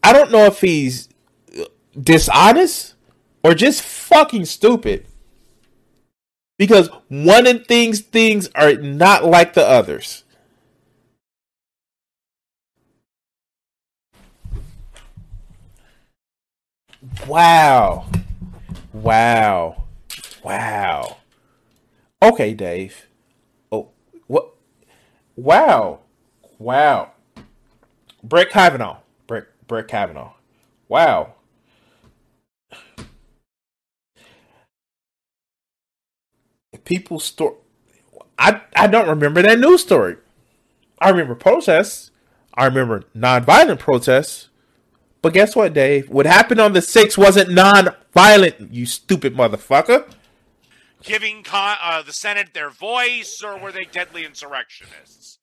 I 0.03 0.13
don't 0.13 0.31
know 0.31 0.45
if 0.45 0.61
he's 0.61 1.09
dishonest 1.99 2.93
or 3.43 3.53
just 3.53 3.81
fucking 3.81 4.45
stupid. 4.45 5.07
Because 6.57 6.89
one 7.09 7.47
of 7.47 7.65
things 7.67 8.01
things 8.01 8.49
are 8.55 8.73
not 8.73 9.25
like 9.25 9.53
the 9.53 9.65
others. 9.65 10.24
Wow. 17.27 18.05
Wow. 18.93 19.83
Wow. 20.43 21.17
Okay, 22.21 22.53
Dave. 22.53 23.07
Oh, 23.71 23.89
what? 24.27 24.49
Wow. 25.35 25.99
Wow. 26.59 27.11
Brett 28.23 28.49
Kavanaugh. 28.49 28.97
Brett, 29.27 29.45
Brett 29.67 29.87
Kavanaugh. 29.87 30.33
Wow. 30.87 31.33
People 36.83 37.19
store. 37.19 37.57
I 38.37 38.61
I 38.75 38.85
don't 38.87 39.09
remember 39.09 39.41
that 39.41 39.59
news 39.59 39.81
story. 39.81 40.17
I 40.99 41.09
remember 41.09 41.33
protests. 41.33 42.11
I 42.53 42.65
remember 42.65 43.03
nonviolent 43.15 43.79
protests. 43.79 44.49
But 45.25 45.33
guess 45.33 45.55
what, 45.55 45.73
Dave? 45.73 46.07
What 46.07 46.27
happened 46.27 46.61
on 46.61 46.73
the 46.73 46.81
6th 46.81 47.17
wasn't 47.17 47.49
non-violent, 47.49 48.71
you 48.71 48.85
stupid 48.85 49.33
motherfucker. 49.33 50.07
giving 51.01 51.41
con- 51.41 51.77
uh, 51.81 52.03
the 52.03 52.13
Senate 52.13 52.53
their 52.53 52.69
voice, 52.69 53.41
or 53.43 53.57
were 53.57 53.71
they 53.71 53.85
deadly 53.85 54.23
insurrectionists? 54.23 55.39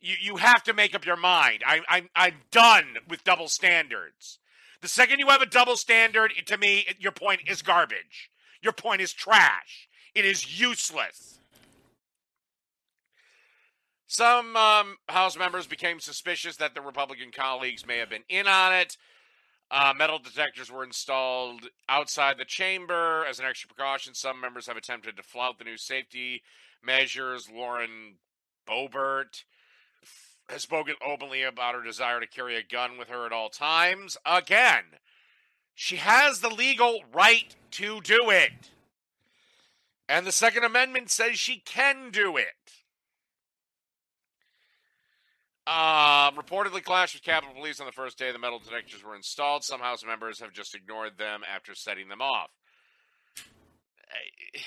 you, 0.00 0.16
you 0.20 0.36
have 0.38 0.64
to 0.64 0.72
make 0.72 0.92
up 0.92 1.06
your 1.06 1.14
mind. 1.14 1.62
I, 1.64 1.82
I'm, 1.88 2.08
I'm 2.16 2.34
done 2.50 2.96
with 3.08 3.22
double 3.22 3.46
standards. 3.46 4.40
The 4.80 4.88
second 4.88 5.20
you 5.20 5.28
have 5.28 5.40
a 5.40 5.46
double 5.46 5.76
standard, 5.76 6.32
to 6.46 6.58
me, 6.58 6.84
your 6.98 7.12
point 7.12 7.42
is 7.46 7.62
garbage. 7.62 8.28
Your 8.60 8.72
point 8.72 9.00
is 9.00 9.12
trash. 9.12 9.88
It 10.16 10.24
is 10.24 10.60
useless. 10.60 11.33
Some 14.14 14.56
um, 14.56 14.98
House 15.08 15.36
members 15.36 15.66
became 15.66 15.98
suspicious 15.98 16.54
that 16.58 16.76
the 16.76 16.80
Republican 16.80 17.32
colleagues 17.32 17.84
may 17.84 17.98
have 17.98 18.10
been 18.10 18.22
in 18.28 18.46
on 18.46 18.72
it. 18.72 18.96
Uh, 19.72 19.92
metal 19.96 20.20
detectors 20.20 20.70
were 20.70 20.84
installed 20.84 21.62
outside 21.88 22.38
the 22.38 22.44
chamber 22.44 23.24
as 23.28 23.40
an 23.40 23.44
extra 23.44 23.66
precaution. 23.66 24.14
Some 24.14 24.40
members 24.40 24.68
have 24.68 24.76
attempted 24.76 25.16
to 25.16 25.24
flout 25.24 25.58
the 25.58 25.64
new 25.64 25.76
safety 25.76 26.44
measures. 26.80 27.50
Lauren 27.52 28.18
Boebert 28.68 29.42
has 30.48 30.62
spoken 30.62 30.94
openly 31.04 31.42
about 31.42 31.74
her 31.74 31.82
desire 31.82 32.20
to 32.20 32.28
carry 32.28 32.54
a 32.54 32.62
gun 32.62 32.96
with 32.96 33.08
her 33.08 33.26
at 33.26 33.32
all 33.32 33.48
times. 33.48 34.16
Again, 34.24 34.84
she 35.74 35.96
has 35.96 36.38
the 36.38 36.54
legal 36.54 37.00
right 37.12 37.56
to 37.72 38.00
do 38.00 38.30
it. 38.30 38.70
And 40.08 40.24
the 40.24 40.30
Second 40.30 40.62
Amendment 40.62 41.10
says 41.10 41.36
she 41.36 41.56
can 41.56 42.10
do 42.12 42.36
it. 42.36 42.83
Uh, 45.66 46.30
reportedly 46.32 46.82
clashed 46.82 47.14
with 47.14 47.22
Capitol 47.22 47.54
Police 47.54 47.80
on 47.80 47.86
the 47.86 47.92
first 47.92 48.18
day 48.18 48.30
the 48.32 48.38
metal 48.38 48.58
detectors 48.58 49.02
were 49.02 49.16
installed. 49.16 49.64
Some 49.64 49.80
House 49.80 50.04
members 50.04 50.40
have 50.40 50.52
just 50.52 50.74
ignored 50.74 51.16
them 51.16 51.40
after 51.50 51.74
setting 51.74 52.08
them 52.08 52.20
off. 52.20 52.50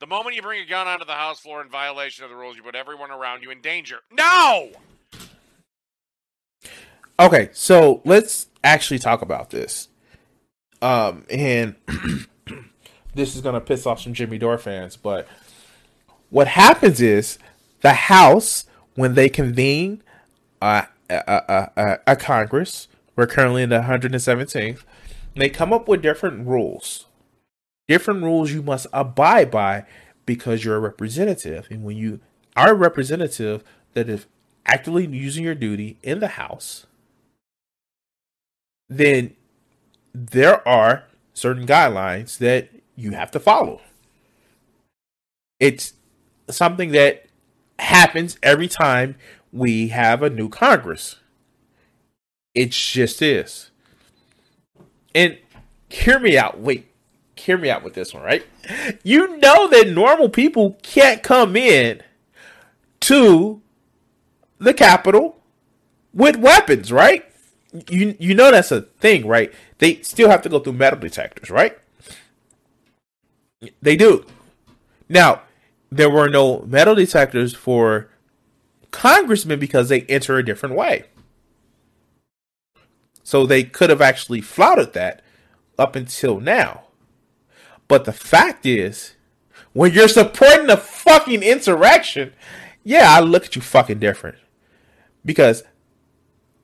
The 0.00 0.08
moment 0.08 0.34
you 0.34 0.42
bring 0.42 0.60
a 0.60 0.66
gun 0.66 0.88
onto 0.88 1.04
the 1.04 1.12
House 1.12 1.38
floor 1.38 1.62
in 1.62 1.68
violation 1.68 2.24
of 2.24 2.30
the 2.30 2.34
rules, 2.34 2.56
you 2.56 2.64
put 2.64 2.74
everyone 2.74 3.12
around 3.12 3.44
you 3.44 3.52
in 3.52 3.60
danger. 3.60 3.98
No! 4.10 4.72
Okay, 7.20 7.50
so 7.52 8.02
let's 8.04 8.48
actually 8.64 8.98
talk 8.98 9.22
about 9.22 9.50
this. 9.50 9.86
Um, 10.80 11.24
and 11.30 11.76
this 13.14 13.36
is 13.36 13.42
going 13.42 13.54
to 13.54 13.60
piss 13.60 13.86
off 13.86 14.00
some 14.00 14.12
Jimmy 14.12 14.38
Dore 14.38 14.58
fans, 14.58 14.96
but 14.96 15.28
what 16.30 16.48
happens 16.48 17.00
is 17.00 17.38
the 17.82 17.92
House, 17.92 18.64
when 18.94 19.14
they 19.14 19.28
convene 19.28 20.02
a, 20.60 20.86
a, 21.10 21.70
a, 21.76 21.98
a 22.06 22.16
Congress, 22.16 22.88
we're 23.16 23.26
currently 23.26 23.62
in 23.62 23.68
the 23.68 23.80
117th, 23.80 24.82
they 25.34 25.48
come 25.48 25.72
up 25.72 25.88
with 25.88 26.02
different 26.02 26.46
rules. 26.46 27.06
Different 27.88 28.22
rules 28.22 28.52
you 28.52 28.62
must 28.62 28.86
abide 28.92 29.50
by 29.50 29.84
because 30.24 30.64
you're 30.64 30.76
a 30.76 30.80
representative. 30.80 31.66
And 31.70 31.84
when 31.84 31.96
you 31.96 32.20
are 32.56 32.70
a 32.70 32.74
representative 32.74 33.64
that 33.94 34.08
is 34.08 34.26
actively 34.64 35.06
using 35.06 35.44
your 35.44 35.54
duty 35.54 35.98
in 36.02 36.20
the 36.20 36.28
House, 36.28 36.86
then 38.88 39.34
there 40.14 40.66
are 40.68 41.04
certain 41.34 41.66
guidelines 41.66 42.38
that 42.38 42.68
you 42.94 43.12
have 43.12 43.30
to 43.32 43.40
follow. 43.40 43.80
It's 45.58 45.94
something 46.48 46.92
that 46.92 47.26
happens 47.82 48.38
every 48.42 48.68
time 48.68 49.16
we 49.52 49.88
have 49.88 50.22
a 50.22 50.30
new 50.30 50.48
Congress. 50.48 51.16
It 52.54 52.70
just 52.70 53.20
is. 53.20 53.70
And 55.14 55.38
hear 55.88 56.18
me 56.18 56.38
out. 56.38 56.58
Wait, 56.58 56.86
hear 57.36 57.58
me 57.58 57.70
out 57.70 57.82
with 57.82 57.94
this 57.94 58.14
one, 58.14 58.22
right? 58.22 58.46
You 59.02 59.36
know 59.38 59.68
that 59.68 59.88
normal 59.88 60.28
people 60.28 60.78
can't 60.82 61.22
come 61.22 61.56
in 61.56 62.02
to 63.00 63.60
the 64.58 64.72
Capitol 64.72 65.38
with 66.14 66.36
weapons, 66.36 66.92
right? 66.92 67.24
You 67.88 68.14
you 68.18 68.34
know 68.34 68.50
that's 68.50 68.70
a 68.70 68.82
thing, 68.82 69.26
right? 69.26 69.52
They 69.78 70.02
still 70.02 70.28
have 70.28 70.42
to 70.42 70.48
go 70.48 70.58
through 70.58 70.74
metal 70.74 70.98
detectors, 70.98 71.50
right? 71.50 71.76
They 73.80 73.96
do. 73.96 74.26
Now, 75.08 75.42
there 75.96 76.08
were 76.08 76.28
no 76.28 76.60
metal 76.62 76.94
detectors 76.94 77.54
for 77.54 78.08
congressmen 78.90 79.58
because 79.58 79.90
they 79.90 80.02
enter 80.02 80.38
a 80.38 80.44
different 80.44 80.74
way. 80.74 81.04
So 83.22 83.44
they 83.44 83.62
could 83.62 83.90
have 83.90 84.00
actually 84.00 84.40
flouted 84.40 84.94
that 84.94 85.22
up 85.78 85.94
until 85.94 86.40
now. 86.40 86.84
But 87.88 88.06
the 88.06 88.12
fact 88.12 88.64
is, 88.64 89.14
when 89.74 89.92
you're 89.92 90.08
supporting 90.08 90.70
a 90.70 90.78
fucking 90.78 91.42
insurrection, 91.42 92.32
yeah, 92.82 93.10
I 93.10 93.20
look 93.20 93.44
at 93.44 93.54
you 93.54 93.60
fucking 93.60 93.98
different. 93.98 94.38
Because 95.24 95.62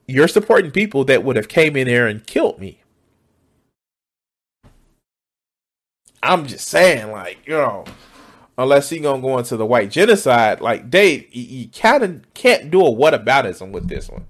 you're 0.07 0.27
supporting 0.27 0.71
people 0.71 1.05
that 1.05 1.23
would 1.23 1.37
have 1.37 1.49
came 1.49 1.77
in 1.77 1.87
there 1.87 2.07
and 2.07 2.27
killed 2.27 2.59
me. 2.59 2.81
I'm 6.23 6.47
just 6.47 6.67
saying, 6.67 7.13
like, 7.13 7.39
you 7.47 7.53
know, 7.53 7.85
unless 8.59 8.91
he 8.91 8.99
gonna 8.99 9.23
go 9.23 9.39
into 9.39 9.57
the 9.57 9.65
white 9.65 9.91
genocide. 9.91 10.61
Like 10.61 10.91
Dave, 10.91 11.35
you, 11.35 11.69
kind 11.69 12.03
of 12.03 12.35
can't 12.35 12.71
do 12.71 12.85
a 12.85 12.91
what 12.91 13.15
whataboutism 13.15 13.71
with 13.71 13.89
this 13.89 14.11
one. 14.11 14.27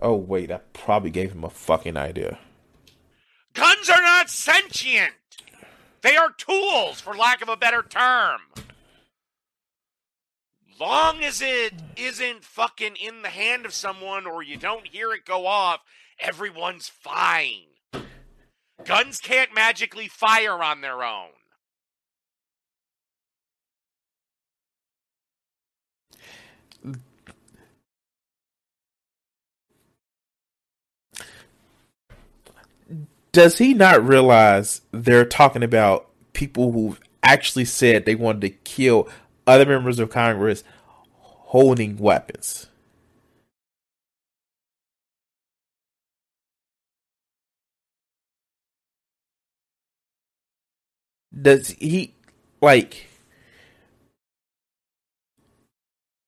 Oh 0.00 0.16
wait, 0.16 0.50
I 0.50 0.60
probably 0.72 1.10
gave 1.10 1.32
him 1.32 1.44
a 1.44 1.50
fucking 1.50 1.96
idea. 1.96 2.38
Guns 3.52 3.90
are 3.90 4.02
not 4.02 4.30
sentient. 4.30 5.12
They 6.00 6.16
are 6.16 6.32
tools, 6.32 7.00
for 7.00 7.14
lack 7.14 7.42
of 7.42 7.48
a 7.48 7.56
better 7.56 7.82
term. 7.82 8.40
Long 10.80 11.22
as 11.22 11.40
it 11.40 11.74
isn't 11.96 12.44
fucking 12.44 12.96
in 12.96 13.22
the 13.22 13.28
hand 13.28 13.66
of 13.66 13.74
someone 13.74 14.26
or 14.26 14.42
you 14.42 14.56
don't 14.56 14.88
hear 14.88 15.12
it 15.12 15.24
go 15.24 15.46
off, 15.46 15.80
everyone's 16.18 16.88
fine. 16.88 17.66
Guns 18.84 19.20
can't 19.20 19.54
magically 19.54 20.08
fire 20.08 20.60
on 20.60 20.80
their 20.80 21.04
own. 21.04 21.28
Does 33.32 33.58
he 33.58 33.74
not 33.74 34.06
realize 34.06 34.82
they're 34.92 35.24
talking 35.24 35.62
about 35.62 36.08
people 36.34 36.72
who 36.72 36.96
actually 37.22 37.64
said 37.64 38.04
they 38.04 38.14
wanted 38.14 38.42
to 38.42 38.50
kill 38.50 39.08
other 39.46 39.66
members 39.66 39.98
of 39.98 40.10
Congress 40.10 40.62
holding 41.16 41.96
weapons? 41.96 42.66
Does 51.40 51.70
he 51.70 52.14
like 52.60 53.06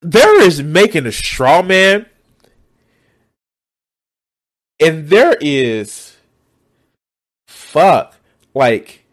there 0.00 0.42
is 0.42 0.62
making 0.62 1.06
a 1.06 1.12
straw 1.12 1.60
man 1.62 2.06
and 4.80 5.08
there 5.08 5.36
is 5.40 6.13
fuck. 7.74 8.14
Like, 8.54 9.04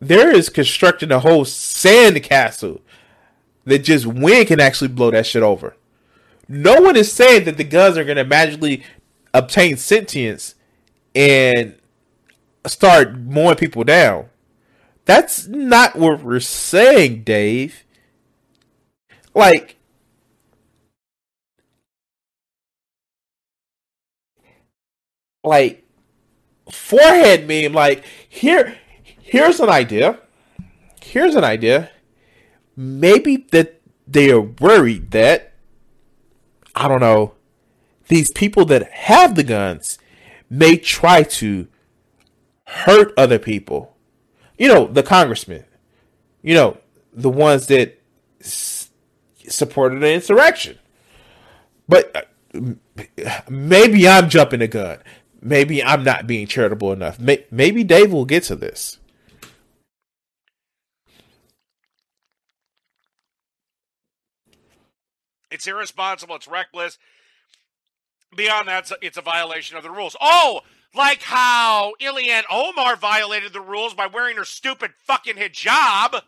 there 0.00 0.30
is 0.30 0.50
constructing 0.50 1.10
a 1.10 1.20
whole 1.20 1.46
sand 1.46 2.22
castle 2.22 2.82
that 3.64 3.78
just 3.78 4.04
wind 4.04 4.48
can 4.48 4.60
actually 4.60 4.88
blow 4.88 5.10
that 5.10 5.26
shit 5.26 5.42
over. 5.42 5.76
No 6.46 6.80
one 6.82 6.94
is 6.94 7.10
saying 7.10 7.44
that 7.44 7.56
the 7.56 7.64
guns 7.64 7.96
are 7.96 8.04
going 8.04 8.18
to 8.18 8.24
magically 8.24 8.84
obtain 9.32 9.78
sentience 9.78 10.54
and 11.14 11.76
start 12.66 13.16
mowing 13.16 13.56
people 13.56 13.82
down. 13.82 14.28
That's 15.06 15.46
not 15.48 15.96
what 15.96 16.22
we're 16.22 16.40
saying, 16.40 17.22
Dave. 17.24 17.82
Like, 19.34 19.76
like 25.42 25.85
forehead 26.70 27.46
meme. 27.46 27.72
Like 27.72 28.04
here, 28.28 28.76
here's 29.04 29.60
an 29.60 29.68
idea. 29.68 30.18
Here's 31.02 31.34
an 31.34 31.44
idea. 31.44 31.90
Maybe 32.76 33.46
that 33.52 33.80
they 34.06 34.30
are 34.30 34.40
worried 34.40 35.10
that 35.12 35.54
I 36.74 36.88
don't 36.88 37.00
know 37.00 37.34
these 38.08 38.30
people 38.32 38.64
that 38.66 38.90
have 38.92 39.34
the 39.34 39.42
guns 39.42 39.98
may 40.48 40.76
try 40.76 41.22
to 41.22 41.66
hurt 42.66 43.12
other 43.16 43.38
people. 43.38 43.96
You 44.58 44.68
know, 44.68 44.86
the 44.86 45.02
congressmen. 45.02 45.64
You 46.42 46.54
know, 46.54 46.76
the 47.12 47.30
ones 47.30 47.66
that 47.66 48.00
s- 48.40 48.90
supported 49.48 50.00
the 50.00 50.12
insurrection. 50.12 50.78
But 51.88 52.28
uh, 52.54 53.42
maybe 53.48 54.08
I'm 54.08 54.28
jumping 54.28 54.60
the 54.60 54.68
gun 54.68 54.98
maybe 55.40 55.82
I'm 55.82 56.04
not 56.04 56.26
being 56.26 56.46
charitable 56.46 56.92
enough. 56.92 57.18
Maybe 57.18 57.84
Dave 57.84 58.12
will 58.12 58.24
get 58.24 58.44
to 58.44 58.56
this. 58.56 58.98
It's 65.50 65.66
irresponsible. 65.66 66.36
It's 66.36 66.48
reckless. 66.48 66.98
Beyond 68.36 68.68
that, 68.68 68.92
it's 69.00 69.16
a, 69.16 69.22
violation 69.22 69.76
of 69.78 69.82
the 69.82 69.90
rules. 69.90 70.14
Oh, 70.20 70.60
like 70.94 71.22
how 71.22 71.94
Ilhan 72.00 72.42
Omar 72.50 72.96
violated 72.96 73.52
the 73.52 73.60
rules 73.60 73.94
by 73.94 74.06
wearing 74.06 74.36
her 74.36 74.44
stupid 74.44 74.92
fucking 75.06 75.36
hijab 75.36 76.20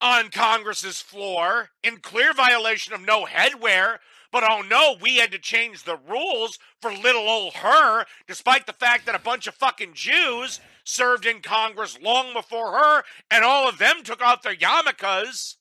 on 0.00 0.30
Congress's 0.30 1.00
floor 1.00 1.70
in 1.82 1.98
clear 1.98 2.32
violation 2.32 2.92
of 2.92 3.02
no 3.02 3.24
headwear. 3.26 3.98
But 4.30 4.44
oh 4.44 4.62
no, 4.62 4.96
we 5.00 5.16
had 5.16 5.32
to 5.32 5.38
change 5.38 5.84
the 5.84 5.96
rules 5.96 6.58
for 6.82 6.92
little 6.92 7.28
old 7.28 7.54
her, 7.54 8.04
despite 8.26 8.66
the 8.66 8.72
fact 8.72 9.06
that 9.06 9.14
a 9.14 9.20
bunch 9.20 9.46
of 9.46 9.54
fucking 9.54 9.94
Jews 9.94 10.60
served 10.84 11.24
in 11.24 11.40
Congress 11.40 11.98
long 12.00 12.32
before 12.34 12.72
her, 12.72 13.04
and 13.30 13.44
all 13.44 13.68
of 13.68 13.78
them 13.78 14.02
took 14.02 14.20
off 14.22 14.42
their 14.42 14.54
yarmulkes. 14.54 15.56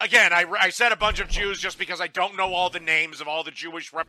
Again, 0.00 0.32
I, 0.32 0.44
I 0.60 0.70
said 0.70 0.92
a 0.92 0.96
bunch 0.96 1.20
of 1.20 1.28
Jews 1.28 1.58
just 1.58 1.78
because 1.78 2.00
I 2.00 2.06
don't 2.06 2.36
know 2.36 2.52
all 2.52 2.68
the 2.68 2.80
names 2.80 3.20
of 3.20 3.28
all 3.28 3.42
the 3.42 3.50
Jewish 3.50 3.92
rep- 3.92 4.08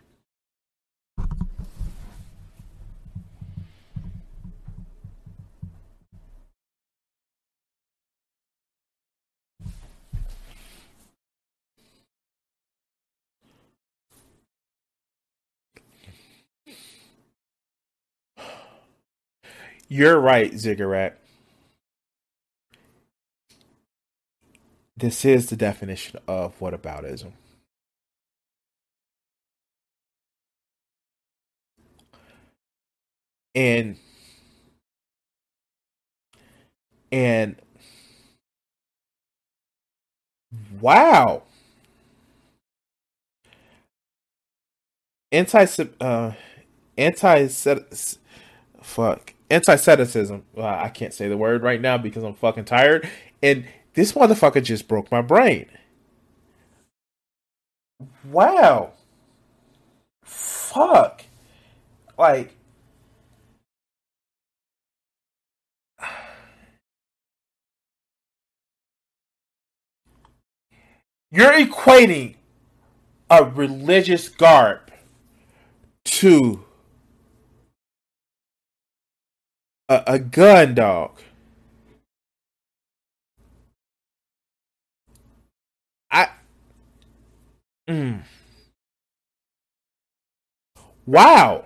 You're 19.89 20.19
right, 20.19 20.54
Ziggurat. 20.58 21.17
This 24.97 25.23
is 25.23 25.50
the 25.50 25.56
definition 25.56 26.19
of 26.28 26.60
whataboutism. 26.60 27.32
And 33.56 33.97
and 37.12 37.56
wow. 40.82 41.43
Anti 45.32 45.65
uh 46.02 46.34
anti 46.97 47.47
fuck 48.82 49.34
anti-Semitism. 49.50 50.44
Well, 50.54 50.68
I 50.68 50.90
can't 50.90 51.14
say 51.14 51.28
the 51.28 51.38
word 51.38 51.64
right 51.64 51.82
now 51.82 51.98
because 51.98 52.24
I'm 52.24 52.36
fucking 52.36 52.66
tired. 52.66 53.10
And 53.42 53.66
this 53.94 54.14
motherfucker 54.14 54.64
just 54.64 54.88
broke 54.88 55.12
my 55.12 55.22
brain. 55.22 55.68
Wow. 58.26 58.94
Fuck. 60.24 61.24
Like. 62.18 62.54
You're 71.30 71.52
equating 71.54 72.36
a 73.30 73.44
religious 73.44 74.30
garb 74.30 74.92
to 76.06 76.64
a, 79.89 80.04
a 80.08 80.19
gun 80.19 80.76
dog. 80.76 81.12
I. 86.12 86.28
Mm. 87.88 88.21
Wow. 91.08 91.65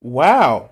Wow. 0.00 0.70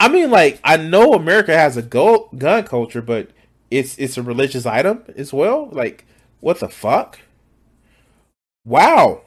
I 0.00 0.08
mean, 0.08 0.30
like 0.30 0.60
I 0.64 0.76
know 0.76 1.12
America 1.14 1.54
has 1.56 1.76
a 1.76 1.82
go- 1.82 2.28
gun 2.36 2.64
culture, 2.64 3.02
but 3.02 3.30
it's 3.70 3.96
it's 3.98 4.18
a 4.18 4.22
religious 4.22 4.66
item 4.66 5.04
as 5.16 5.32
well. 5.32 5.68
Like, 5.70 6.04
what 6.40 6.60
the 6.60 6.68
fuck? 6.68 7.18
Wow. 8.64 9.22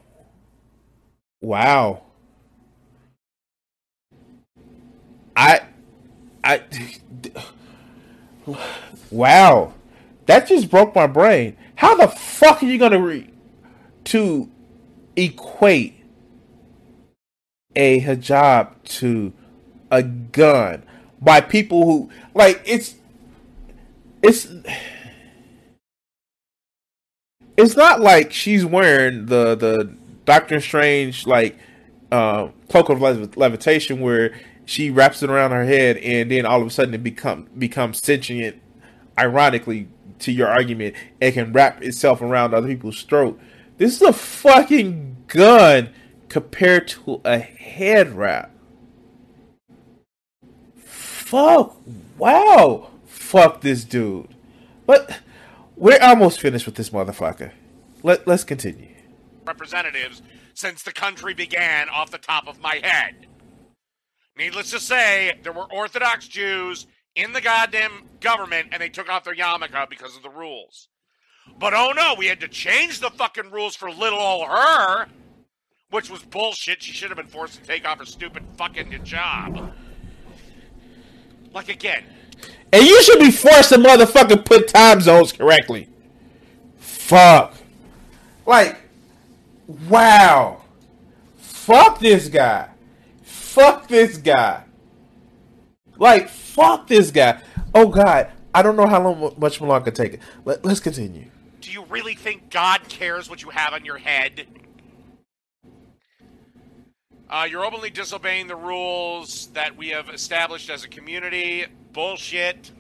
Wow. 1.42 2.05
I, 5.36 5.62
I, 6.44 6.64
wow, 9.12 9.74
that 10.28 10.48
just 10.48 10.70
broke 10.70 10.96
my 10.96 11.08
brain. 11.08 11.58
How 11.76 11.96
the 11.96 12.08
fuck 12.08 12.64
are 12.64 12.68
you 12.68 12.80
gonna 12.80 13.00
re- 13.02 13.30
to 14.06 14.50
equate 15.16 15.96
a 17.76 18.02
hijab 18.02 18.72
to 18.84 19.34
a 19.92 20.04
gun 20.04 20.84
by 21.22 21.42
people 21.42 21.86
who 21.86 22.10
like 22.34 22.62
it's 22.66 22.96
it's 24.24 24.48
it's 27.58 27.76
not 27.76 28.02
like 28.02 28.34
she's 28.34 28.66
wearing 28.66 29.28
the 29.28 29.56
the 29.56 29.96
Doctor 30.26 30.60
Strange 30.60 31.28
like 31.28 31.58
uh, 32.12 32.50
cloak 32.70 32.90
of 32.90 33.02
levitation 33.38 34.00
where 34.02 34.34
she 34.66 34.90
wraps 34.90 35.24
it 35.24 35.30
around 35.30 35.52
her 35.52 35.66
head, 35.66 35.98
and 35.98 36.30
then 36.30 36.46
all 36.46 36.62
of 36.62 36.68
a 36.68 36.70
sudden 36.70 36.94
it 36.94 37.04
become 37.04 37.48
becomes 37.58 38.04
sentient. 38.04 38.62
Ironically, 39.18 39.88
to 40.20 40.32
your 40.32 40.48
argument, 40.48 40.96
it 41.22 41.34
can 41.34 41.54
wrap 41.54 41.82
itself 41.82 42.22
around 42.22 42.54
other 42.54 42.68
people's 42.68 43.02
throat. 43.04 43.40
This 43.78 43.96
is 43.96 44.02
a 44.02 44.14
fucking 44.14 45.18
gun 45.28 45.90
compared 46.30 46.88
to 46.90 47.22
a 47.24 47.40
head 47.40 48.14
wrap. 48.14 48.52
Fuck! 50.76 51.78
Wow! 52.18 52.90
Fuck 53.06 53.62
this 53.62 53.84
dude. 53.84 54.28
But 54.86 55.20
we're 55.76 56.02
almost 56.02 56.40
finished 56.40 56.66
with 56.66 56.76
this 56.76 56.90
motherfucker. 56.90 57.52
Let 58.04 58.28
Let's 58.28 58.44
continue. 58.44 58.90
Representatives 59.46 60.22
since 60.54 60.84
the 60.84 60.92
country 60.92 61.34
began, 61.34 61.90
off 61.90 62.12
the 62.12 62.18
top 62.18 62.48
of 62.48 62.60
my 62.62 62.80
head. 62.82 63.28
Needless 64.38 64.72
to 64.72 64.80
say, 64.80 65.40
there 65.44 65.54
were 65.54 65.72
Orthodox 65.72 66.28
Jews 66.28 66.88
in 67.16 67.32
the 67.32 67.40
goddamn 67.40 68.04
government 68.20 68.70
and 68.72 68.82
they 68.82 68.90
took 68.90 69.10
off 69.10 69.24
their 69.24 69.36
yarmulke 69.36 69.90
because 69.90 70.18
of 70.18 70.24
the 70.24 70.30
rules. 70.30 70.90
But 71.58 71.74
oh 71.74 71.94
no, 71.96 72.16
we 72.18 72.26
had 72.26 72.42
to 72.42 72.48
change 72.48 73.00
the 73.00 73.10
fucking 73.12 73.52
rules 73.52 73.76
for 73.76 73.90
little 73.90 74.20
old 74.20 74.48
her, 74.48 75.08
which 75.90 76.10
was 76.10 76.22
bullshit. 76.24 76.84
She 76.84 76.92
should 76.92 77.10
have 77.10 77.18
been 77.18 77.28
forced 77.28 77.62
to 77.62 77.62
take 77.62 77.88
off 77.88 78.00
her 78.00 78.06
stupid 78.06 78.44
fucking 78.58 79.04
job. 79.06 79.74
Like 81.54 81.70
again. 81.70 82.04
And 82.74 82.86
you 82.86 83.02
should 83.04 83.20
be 83.20 83.32
forced 83.32 83.70
to 83.70 83.78
motherfucking 83.78 84.44
put 84.44 84.68
time 84.68 85.00
zones 85.00 85.32
correctly. 85.32 85.88
Fuck. 86.78 87.56
Like, 88.46 88.78
wow. 89.88 90.62
Fuck 91.38 92.00
this 92.00 92.28
guy 92.28 92.70
fuck 93.56 93.88
this 93.88 94.18
guy. 94.18 94.64
Like, 95.98 96.28
fuck 96.28 96.88
this 96.88 97.10
guy. 97.10 97.42
Oh 97.74 97.88
God, 97.88 98.30
I 98.54 98.62
don't 98.62 98.76
know 98.76 98.86
how 98.86 99.02
long, 99.02 99.34
much 99.38 99.62
I 99.62 99.80
can 99.80 99.94
take 99.94 100.16
it. 100.16 100.20
Let, 100.44 100.66
let's 100.66 100.82
continue. 100.82 101.32
Do 101.62 101.72
you 101.72 101.86
really 101.86 102.16
think 102.16 102.52
God 102.52 102.88
cares 102.90 103.30
what 103.30 103.42
you 103.42 103.50
have 103.50 103.74
on 103.74 103.86
your 103.86 103.98
head? 103.98 104.46
Uh, 107.30 107.48
you're 107.50 107.66
openly 107.66 107.90
disobeying 107.90 108.48
the 108.48 108.56
rules 108.56 109.48
that 109.48 109.76
we 109.76 109.90
have 109.90 110.10
established 110.10 110.70
as 110.70 110.84
a 110.84 110.88
community. 110.88 111.66
Bullshit. 111.94 112.72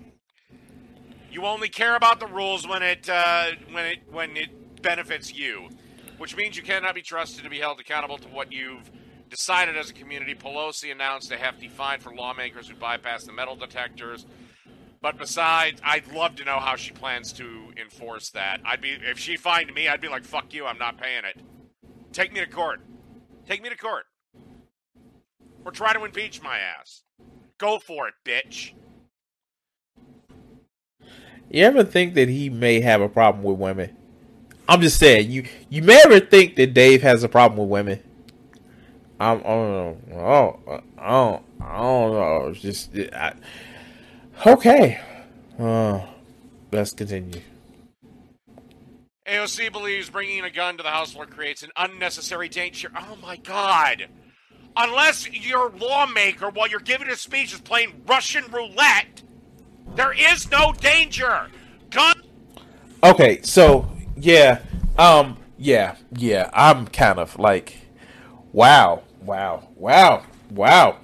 You 1.32 1.46
only 1.46 1.70
care 1.70 1.96
about 1.96 2.20
the 2.20 2.28
rules 2.28 2.68
when 2.68 2.84
it 2.84 3.10
uh, 3.10 3.52
when 3.72 3.86
it 3.86 4.00
when 4.12 4.38
it 4.38 4.82
benefits 4.82 5.34
you, 5.34 5.70
which 6.18 6.36
means 6.38 6.56
you 6.56 6.64
cannot 6.64 6.96
be 6.96 7.02
trusted 7.02 7.44
to 7.44 7.50
be 7.50 7.60
held 7.60 7.80
accountable 7.80 8.18
to 8.20 8.28
what 8.28 8.52
you've 8.52 8.90
decided 9.30 9.78
as 9.78 9.90
a 9.90 9.94
community. 9.94 10.36
Pelosi 10.36 10.92
announced 10.92 11.32
a 11.32 11.38
hefty 11.38 11.68
fine 11.68 12.00
for 12.00 12.14
lawmakers 12.14 12.68
who 12.68 12.76
bypass 12.76 13.24
the 13.24 13.34
metal 13.34 13.56
detectors. 13.56 14.26
But 15.02 15.18
besides, 15.18 15.82
I'd 15.84 16.12
love 16.14 16.36
to 16.38 16.46
know 16.46 16.60
how 16.60 16.76
she 16.76 16.92
plans 16.92 17.32
to 17.34 17.72
enforce 17.80 18.30
that. 18.32 18.62
I'd 18.66 18.82
be 18.82 18.98
if 19.02 19.20
she 19.20 19.38
fined 19.38 19.74
me, 19.74 19.88
I'd 19.88 20.02
be 20.02 20.08
like, 20.08 20.24
"Fuck 20.26 20.54
you, 20.54 20.66
I'm 20.66 20.78
not 20.78 20.98
paying 20.98 21.26
it." 21.26 21.42
Take 22.12 22.34
me 22.34 22.40
to 22.40 22.48
court. 22.48 22.82
Take 23.48 23.62
me 23.62 23.70
to 23.70 23.78
court. 23.78 24.06
Or 25.64 25.72
try 25.72 25.94
to 25.94 26.04
impeach 26.06 26.42
my 26.42 26.58
ass. 26.58 27.04
Go 27.58 27.80
for 27.80 28.08
it, 28.08 28.14
bitch. 28.24 28.72
You 31.50 31.64
ever 31.66 31.84
think 31.84 32.16
that 32.16 32.28
he 32.28 32.50
may 32.50 32.82
have 32.82 33.02
a 33.02 33.10
problem 33.10 33.44
with 33.44 33.58
women? 33.58 33.96
I'm 34.68 34.82
just 34.82 34.98
saying, 34.98 35.30
you 35.30 35.46
you 35.70 35.84
may 35.84 36.02
ever 36.04 36.20
think 36.20 36.56
that 36.56 36.74
Dave 36.74 37.04
has 37.04 37.24
a 37.24 37.30
problem 37.30 37.60
with 37.60 37.70
women? 37.70 38.02
I'm, 39.20 39.40
I 39.40 39.44
don't 39.44 39.72
know. 39.72 39.98
I 40.12 40.18
don't, 40.18 40.84
I 40.98 41.10
don't, 41.10 41.44
I 41.62 41.78
don't 41.78 42.12
know. 42.12 42.48
It's 42.50 42.62
just, 42.62 42.98
I, 43.14 43.34
Okay. 44.46 45.00
Uh, 45.58 46.02
let's 46.72 46.92
continue. 46.94 47.42
AOC 49.28 49.72
believes 49.72 50.10
bringing 50.10 50.44
a 50.44 50.52
gun 50.52 50.78
to 50.78 50.84
the 50.84 50.90
House 50.90 51.14
floor 51.14 51.26
creates 51.26 51.64
an 51.64 51.72
unnecessary 51.78 52.50
danger. 52.50 52.92
Oh 52.96 53.18
my 53.22 53.38
God. 53.38 54.08
Unless 54.78 55.32
your 55.32 55.72
lawmaker, 55.72 56.50
while 56.50 56.68
you're 56.68 56.80
giving 56.82 57.08
a 57.08 57.16
speech, 57.16 57.54
is 57.54 57.62
playing 57.62 58.04
Russian 58.06 58.44
roulette, 58.52 59.24
there 59.96 60.14
is 60.14 60.52
no 60.52 60.74
danger. 60.74 61.48
Gun. 61.90 62.22
Okay, 63.04 63.42
so 63.42 63.90
yeah, 64.18 64.60
um, 64.98 65.38
yeah, 65.58 65.96
yeah, 66.12 66.50
I'm 66.54 66.88
kind 66.88 67.18
of 67.18 67.40
like, 67.40 67.78
wow, 68.56 69.04
wow, 69.22 69.68
wow, 69.76 70.24
wow. 70.50 70.98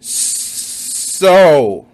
So, 0.00 1.86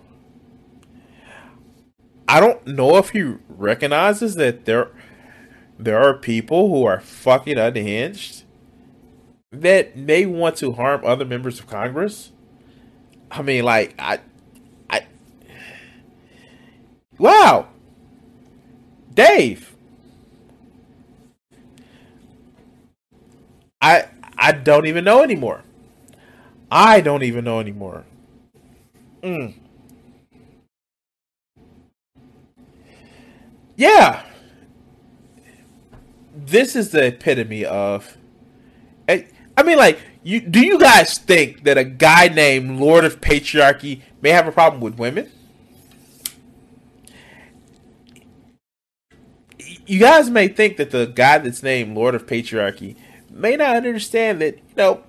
I 2.28 2.38
don't 2.38 2.64
know 2.64 2.96
if 2.96 3.10
he 3.10 3.34
recognizes 3.48 4.36
that 4.36 4.64
there 4.66 4.90
there 5.78 5.98
are 5.98 6.14
people 6.14 6.68
who 6.68 6.84
are 6.84 7.00
fucking 7.00 7.58
unhinged 7.58 8.44
that 9.50 9.96
may 9.96 10.26
want 10.26 10.56
to 10.56 10.72
harm 10.72 11.04
other 11.04 11.24
members 11.24 11.58
of 11.58 11.66
Congress. 11.66 12.30
I 13.30 13.42
mean, 13.42 13.64
like, 13.64 13.94
I, 13.98 14.20
I, 14.88 15.06
wow, 17.18 17.68
Dave. 19.12 19.69
I 23.80 24.06
I 24.36 24.52
don't 24.52 24.86
even 24.86 25.04
know 25.04 25.22
anymore. 25.22 25.62
I 26.70 27.00
don't 27.00 27.22
even 27.22 27.44
know 27.44 27.60
anymore. 27.60 28.04
Mm. 29.22 29.54
Yeah. 33.76 34.22
This 36.34 36.76
is 36.76 36.90
the 36.90 37.06
epitome 37.06 37.64
of 37.64 38.16
I, 39.08 39.26
I 39.56 39.62
mean 39.62 39.78
like 39.78 40.00
you 40.22 40.40
do 40.40 40.60
you 40.60 40.78
guys 40.78 41.18
think 41.18 41.64
that 41.64 41.78
a 41.78 41.84
guy 41.84 42.28
named 42.28 42.78
Lord 42.80 43.04
of 43.04 43.20
Patriarchy 43.20 44.02
may 44.22 44.30
have 44.30 44.46
a 44.46 44.52
problem 44.52 44.80
with 44.80 44.98
women? 44.98 45.30
You 49.86 49.98
guys 49.98 50.30
may 50.30 50.48
think 50.48 50.76
that 50.76 50.90
the 50.90 51.06
guy 51.06 51.38
that's 51.38 51.62
named 51.62 51.96
Lord 51.96 52.14
of 52.14 52.26
Patriarchy 52.26 52.96
may 53.30 53.56
not 53.56 53.76
understand 53.76 54.40
that, 54.40 54.56
you 54.56 54.76
know, 54.76 55.02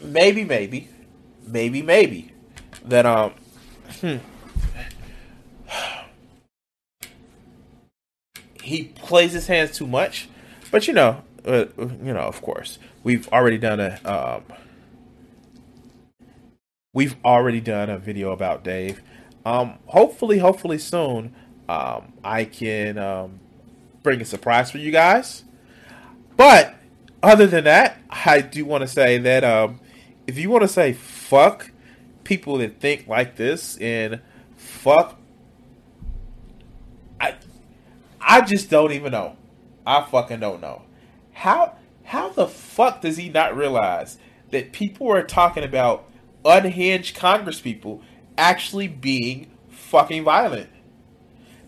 maybe, 0.00 0.44
maybe, 0.44 0.88
maybe, 1.46 1.82
maybe 1.82 2.32
that 2.84 3.06
um, 3.06 3.32
hmm, 4.00 4.16
he 8.62 8.84
plays 8.84 9.32
his 9.32 9.46
hands 9.46 9.76
too 9.76 9.86
much. 9.86 10.28
But 10.70 10.88
you 10.88 10.94
know, 10.94 11.22
uh, 11.44 11.66
you 11.78 12.12
know, 12.12 12.20
of 12.20 12.40
course, 12.40 12.78
we've 13.02 13.28
already 13.28 13.58
done 13.58 13.80
a 13.80 14.00
um, 14.04 14.56
we've 16.94 17.16
already 17.24 17.60
done 17.60 17.90
a 17.90 17.98
video 17.98 18.32
about 18.32 18.64
Dave. 18.64 19.02
Um, 19.44 19.78
hopefully, 19.86 20.38
hopefully 20.38 20.78
soon, 20.78 21.34
um, 21.72 22.12
I 22.22 22.44
can 22.44 22.98
um, 22.98 23.40
bring 24.02 24.20
a 24.20 24.26
surprise 24.26 24.70
for 24.70 24.78
you 24.78 24.90
guys. 24.90 25.44
But 26.36 26.74
other 27.22 27.46
than 27.46 27.64
that, 27.64 27.98
I 28.10 28.42
do 28.42 28.66
want 28.66 28.82
to 28.82 28.88
say 28.88 29.16
that 29.18 29.42
um, 29.42 29.80
if 30.26 30.38
you 30.38 30.50
want 30.50 30.62
to 30.62 30.68
say 30.68 30.92
fuck 30.92 31.70
people 32.24 32.58
that 32.58 32.78
think 32.78 33.08
like 33.08 33.36
this 33.36 33.78
and 33.78 34.20
fuck, 34.56 35.18
I, 37.18 37.36
I 38.20 38.42
just 38.42 38.68
don't 38.68 38.92
even 38.92 39.12
know. 39.12 39.36
I 39.86 40.02
fucking 40.02 40.40
don't 40.40 40.60
know. 40.60 40.82
How 41.32 41.76
how 42.04 42.28
the 42.28 42.46
fuck 42.46 43.00
does 43.00 43.16
he 43.16 43.30
not 43.30 43.56
realize 43.56 44.18
that 44.50 44.72
people 44.72 45.10
are 45.10 45.22
talking 45.22 45.64
about 45.64 46.04
unhinged 46.44 47.16
Congress 47.16 47.60
people 47.60 48.02
actually 48.36 48.88
being 48.88 49.50
fucking 49.70 50.24
violent? 50.24 50.68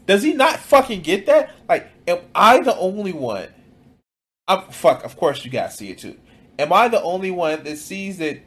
Does 0.06 0.22
he 0.22 0.34
not 0.34 0.58
fucking 0.58 1.00
get 1.02 1.26
that? 1.26 1.50
Like, 1.68 1.88
am 2.06 2.18
I 2.34 2.60
the 2.60 2.76
only 2.76 3.12
one? 3.12 3.48
I'm 4.46 4.62
fuck. 4.68 5.04
Of 5.04 5.16
course, 5.16 5.44
you 5.44 5.50
guys 5.50 5.76
see 5.76 5.90
it 5.90 5.98
too. 5.98 6.18
Am 6.58 6.72
I 6.72 6.88
the 6.88 7.02
only 7.02 7.30
one 7.30 7.64
that 7.64 7.78
sees 7.78 8.18
that? 8.18 8.40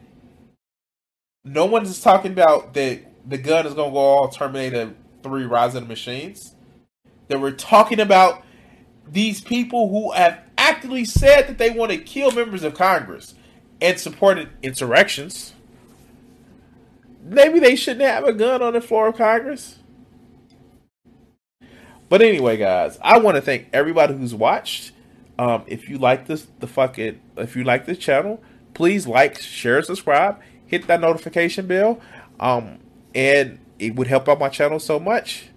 No 1.44 1.66
one 1.66 1.84
is 1.84 2.00
talking 2.00 2.32
about 2.32 2.74
that 2.74 3.00
the 3.28 3.38
gun 3.38 3.66
is 3.66 3.74
gonna 3.74 3.90
go 3.90 3.96
all 3.96 4.28
Terminator 4.28 4.94
Three: 5.22 5.44
Rise 5.44 5.74
of 5.74 5.82
the 5.82 5.88
Machines. 5.88 6.54
That 7.26 7.40
we're 7.40 7.50
talking 7.50 8.00
about 8.00 8.42
these 9.06 9.40
people 9.40 9.88
who 9.88 10.12
have 10.12 10.40
actively 10.56 11.04
said 11.04 11.48
that 11.48 11.58
they 11.58 11.70
want 11.70 11.90
to 11.90 11.98
kill 11.98 12.30
members 12.30 12.62
of 12.62 12.74
Congress 12.74 13.34
and 13.80 13.98
supported 13.98 14.48
insurrections. 14.62 15.54
Maybe 17.22 17.58
they 17.58 17.76
shouldn't 17.76 18.08
have 18.08 18.24
a 18.24 18.32
gun 18.32 18.62
on 18.62 18.72
the 18.72 18.80
floor 18.80 19.08
of 19.08 19.16
Congress. 19.16 19.77
But 22.08 22.22
anyway, 22.22 22.56
guys, 22.56 22.98
I 23.02 23.18
want 23.18 23.36
to 23.36 23.42
thank 23.42 23.68
everybody 23.72 24.14
who's 24.14 24.34
watched. 24.34 24.92
Um, 25.38 25.64
if 25.66 25.88
you 25.88 25.98
like 25.98 26.26
this, 26.26 26.46
the 26.58 26.66
fucking, 26.66 27.20
if 27.36 27.54
you 27.54 27.64
like 27.64 27.86
this 27.86 27.98
channel, 27.98 28.42
please 28.74 29.06
like, 29.06 29.40
share, 29.40 29.82
subscribe, 29.82 30.40
hit 30.66 30.86
that 30.86 31.00
notification 31.00 31.66
bell, 31.66 32.00
um, 32.40 32.78
and 33.14 33.58
it 33.78 33.94
would 33.94 34.06
help 34.06 34.28
out 34.28 34.38
my 34.38 34.48
channel 34.48 34.80
so 34.80 34.98
much. 34.98 35.47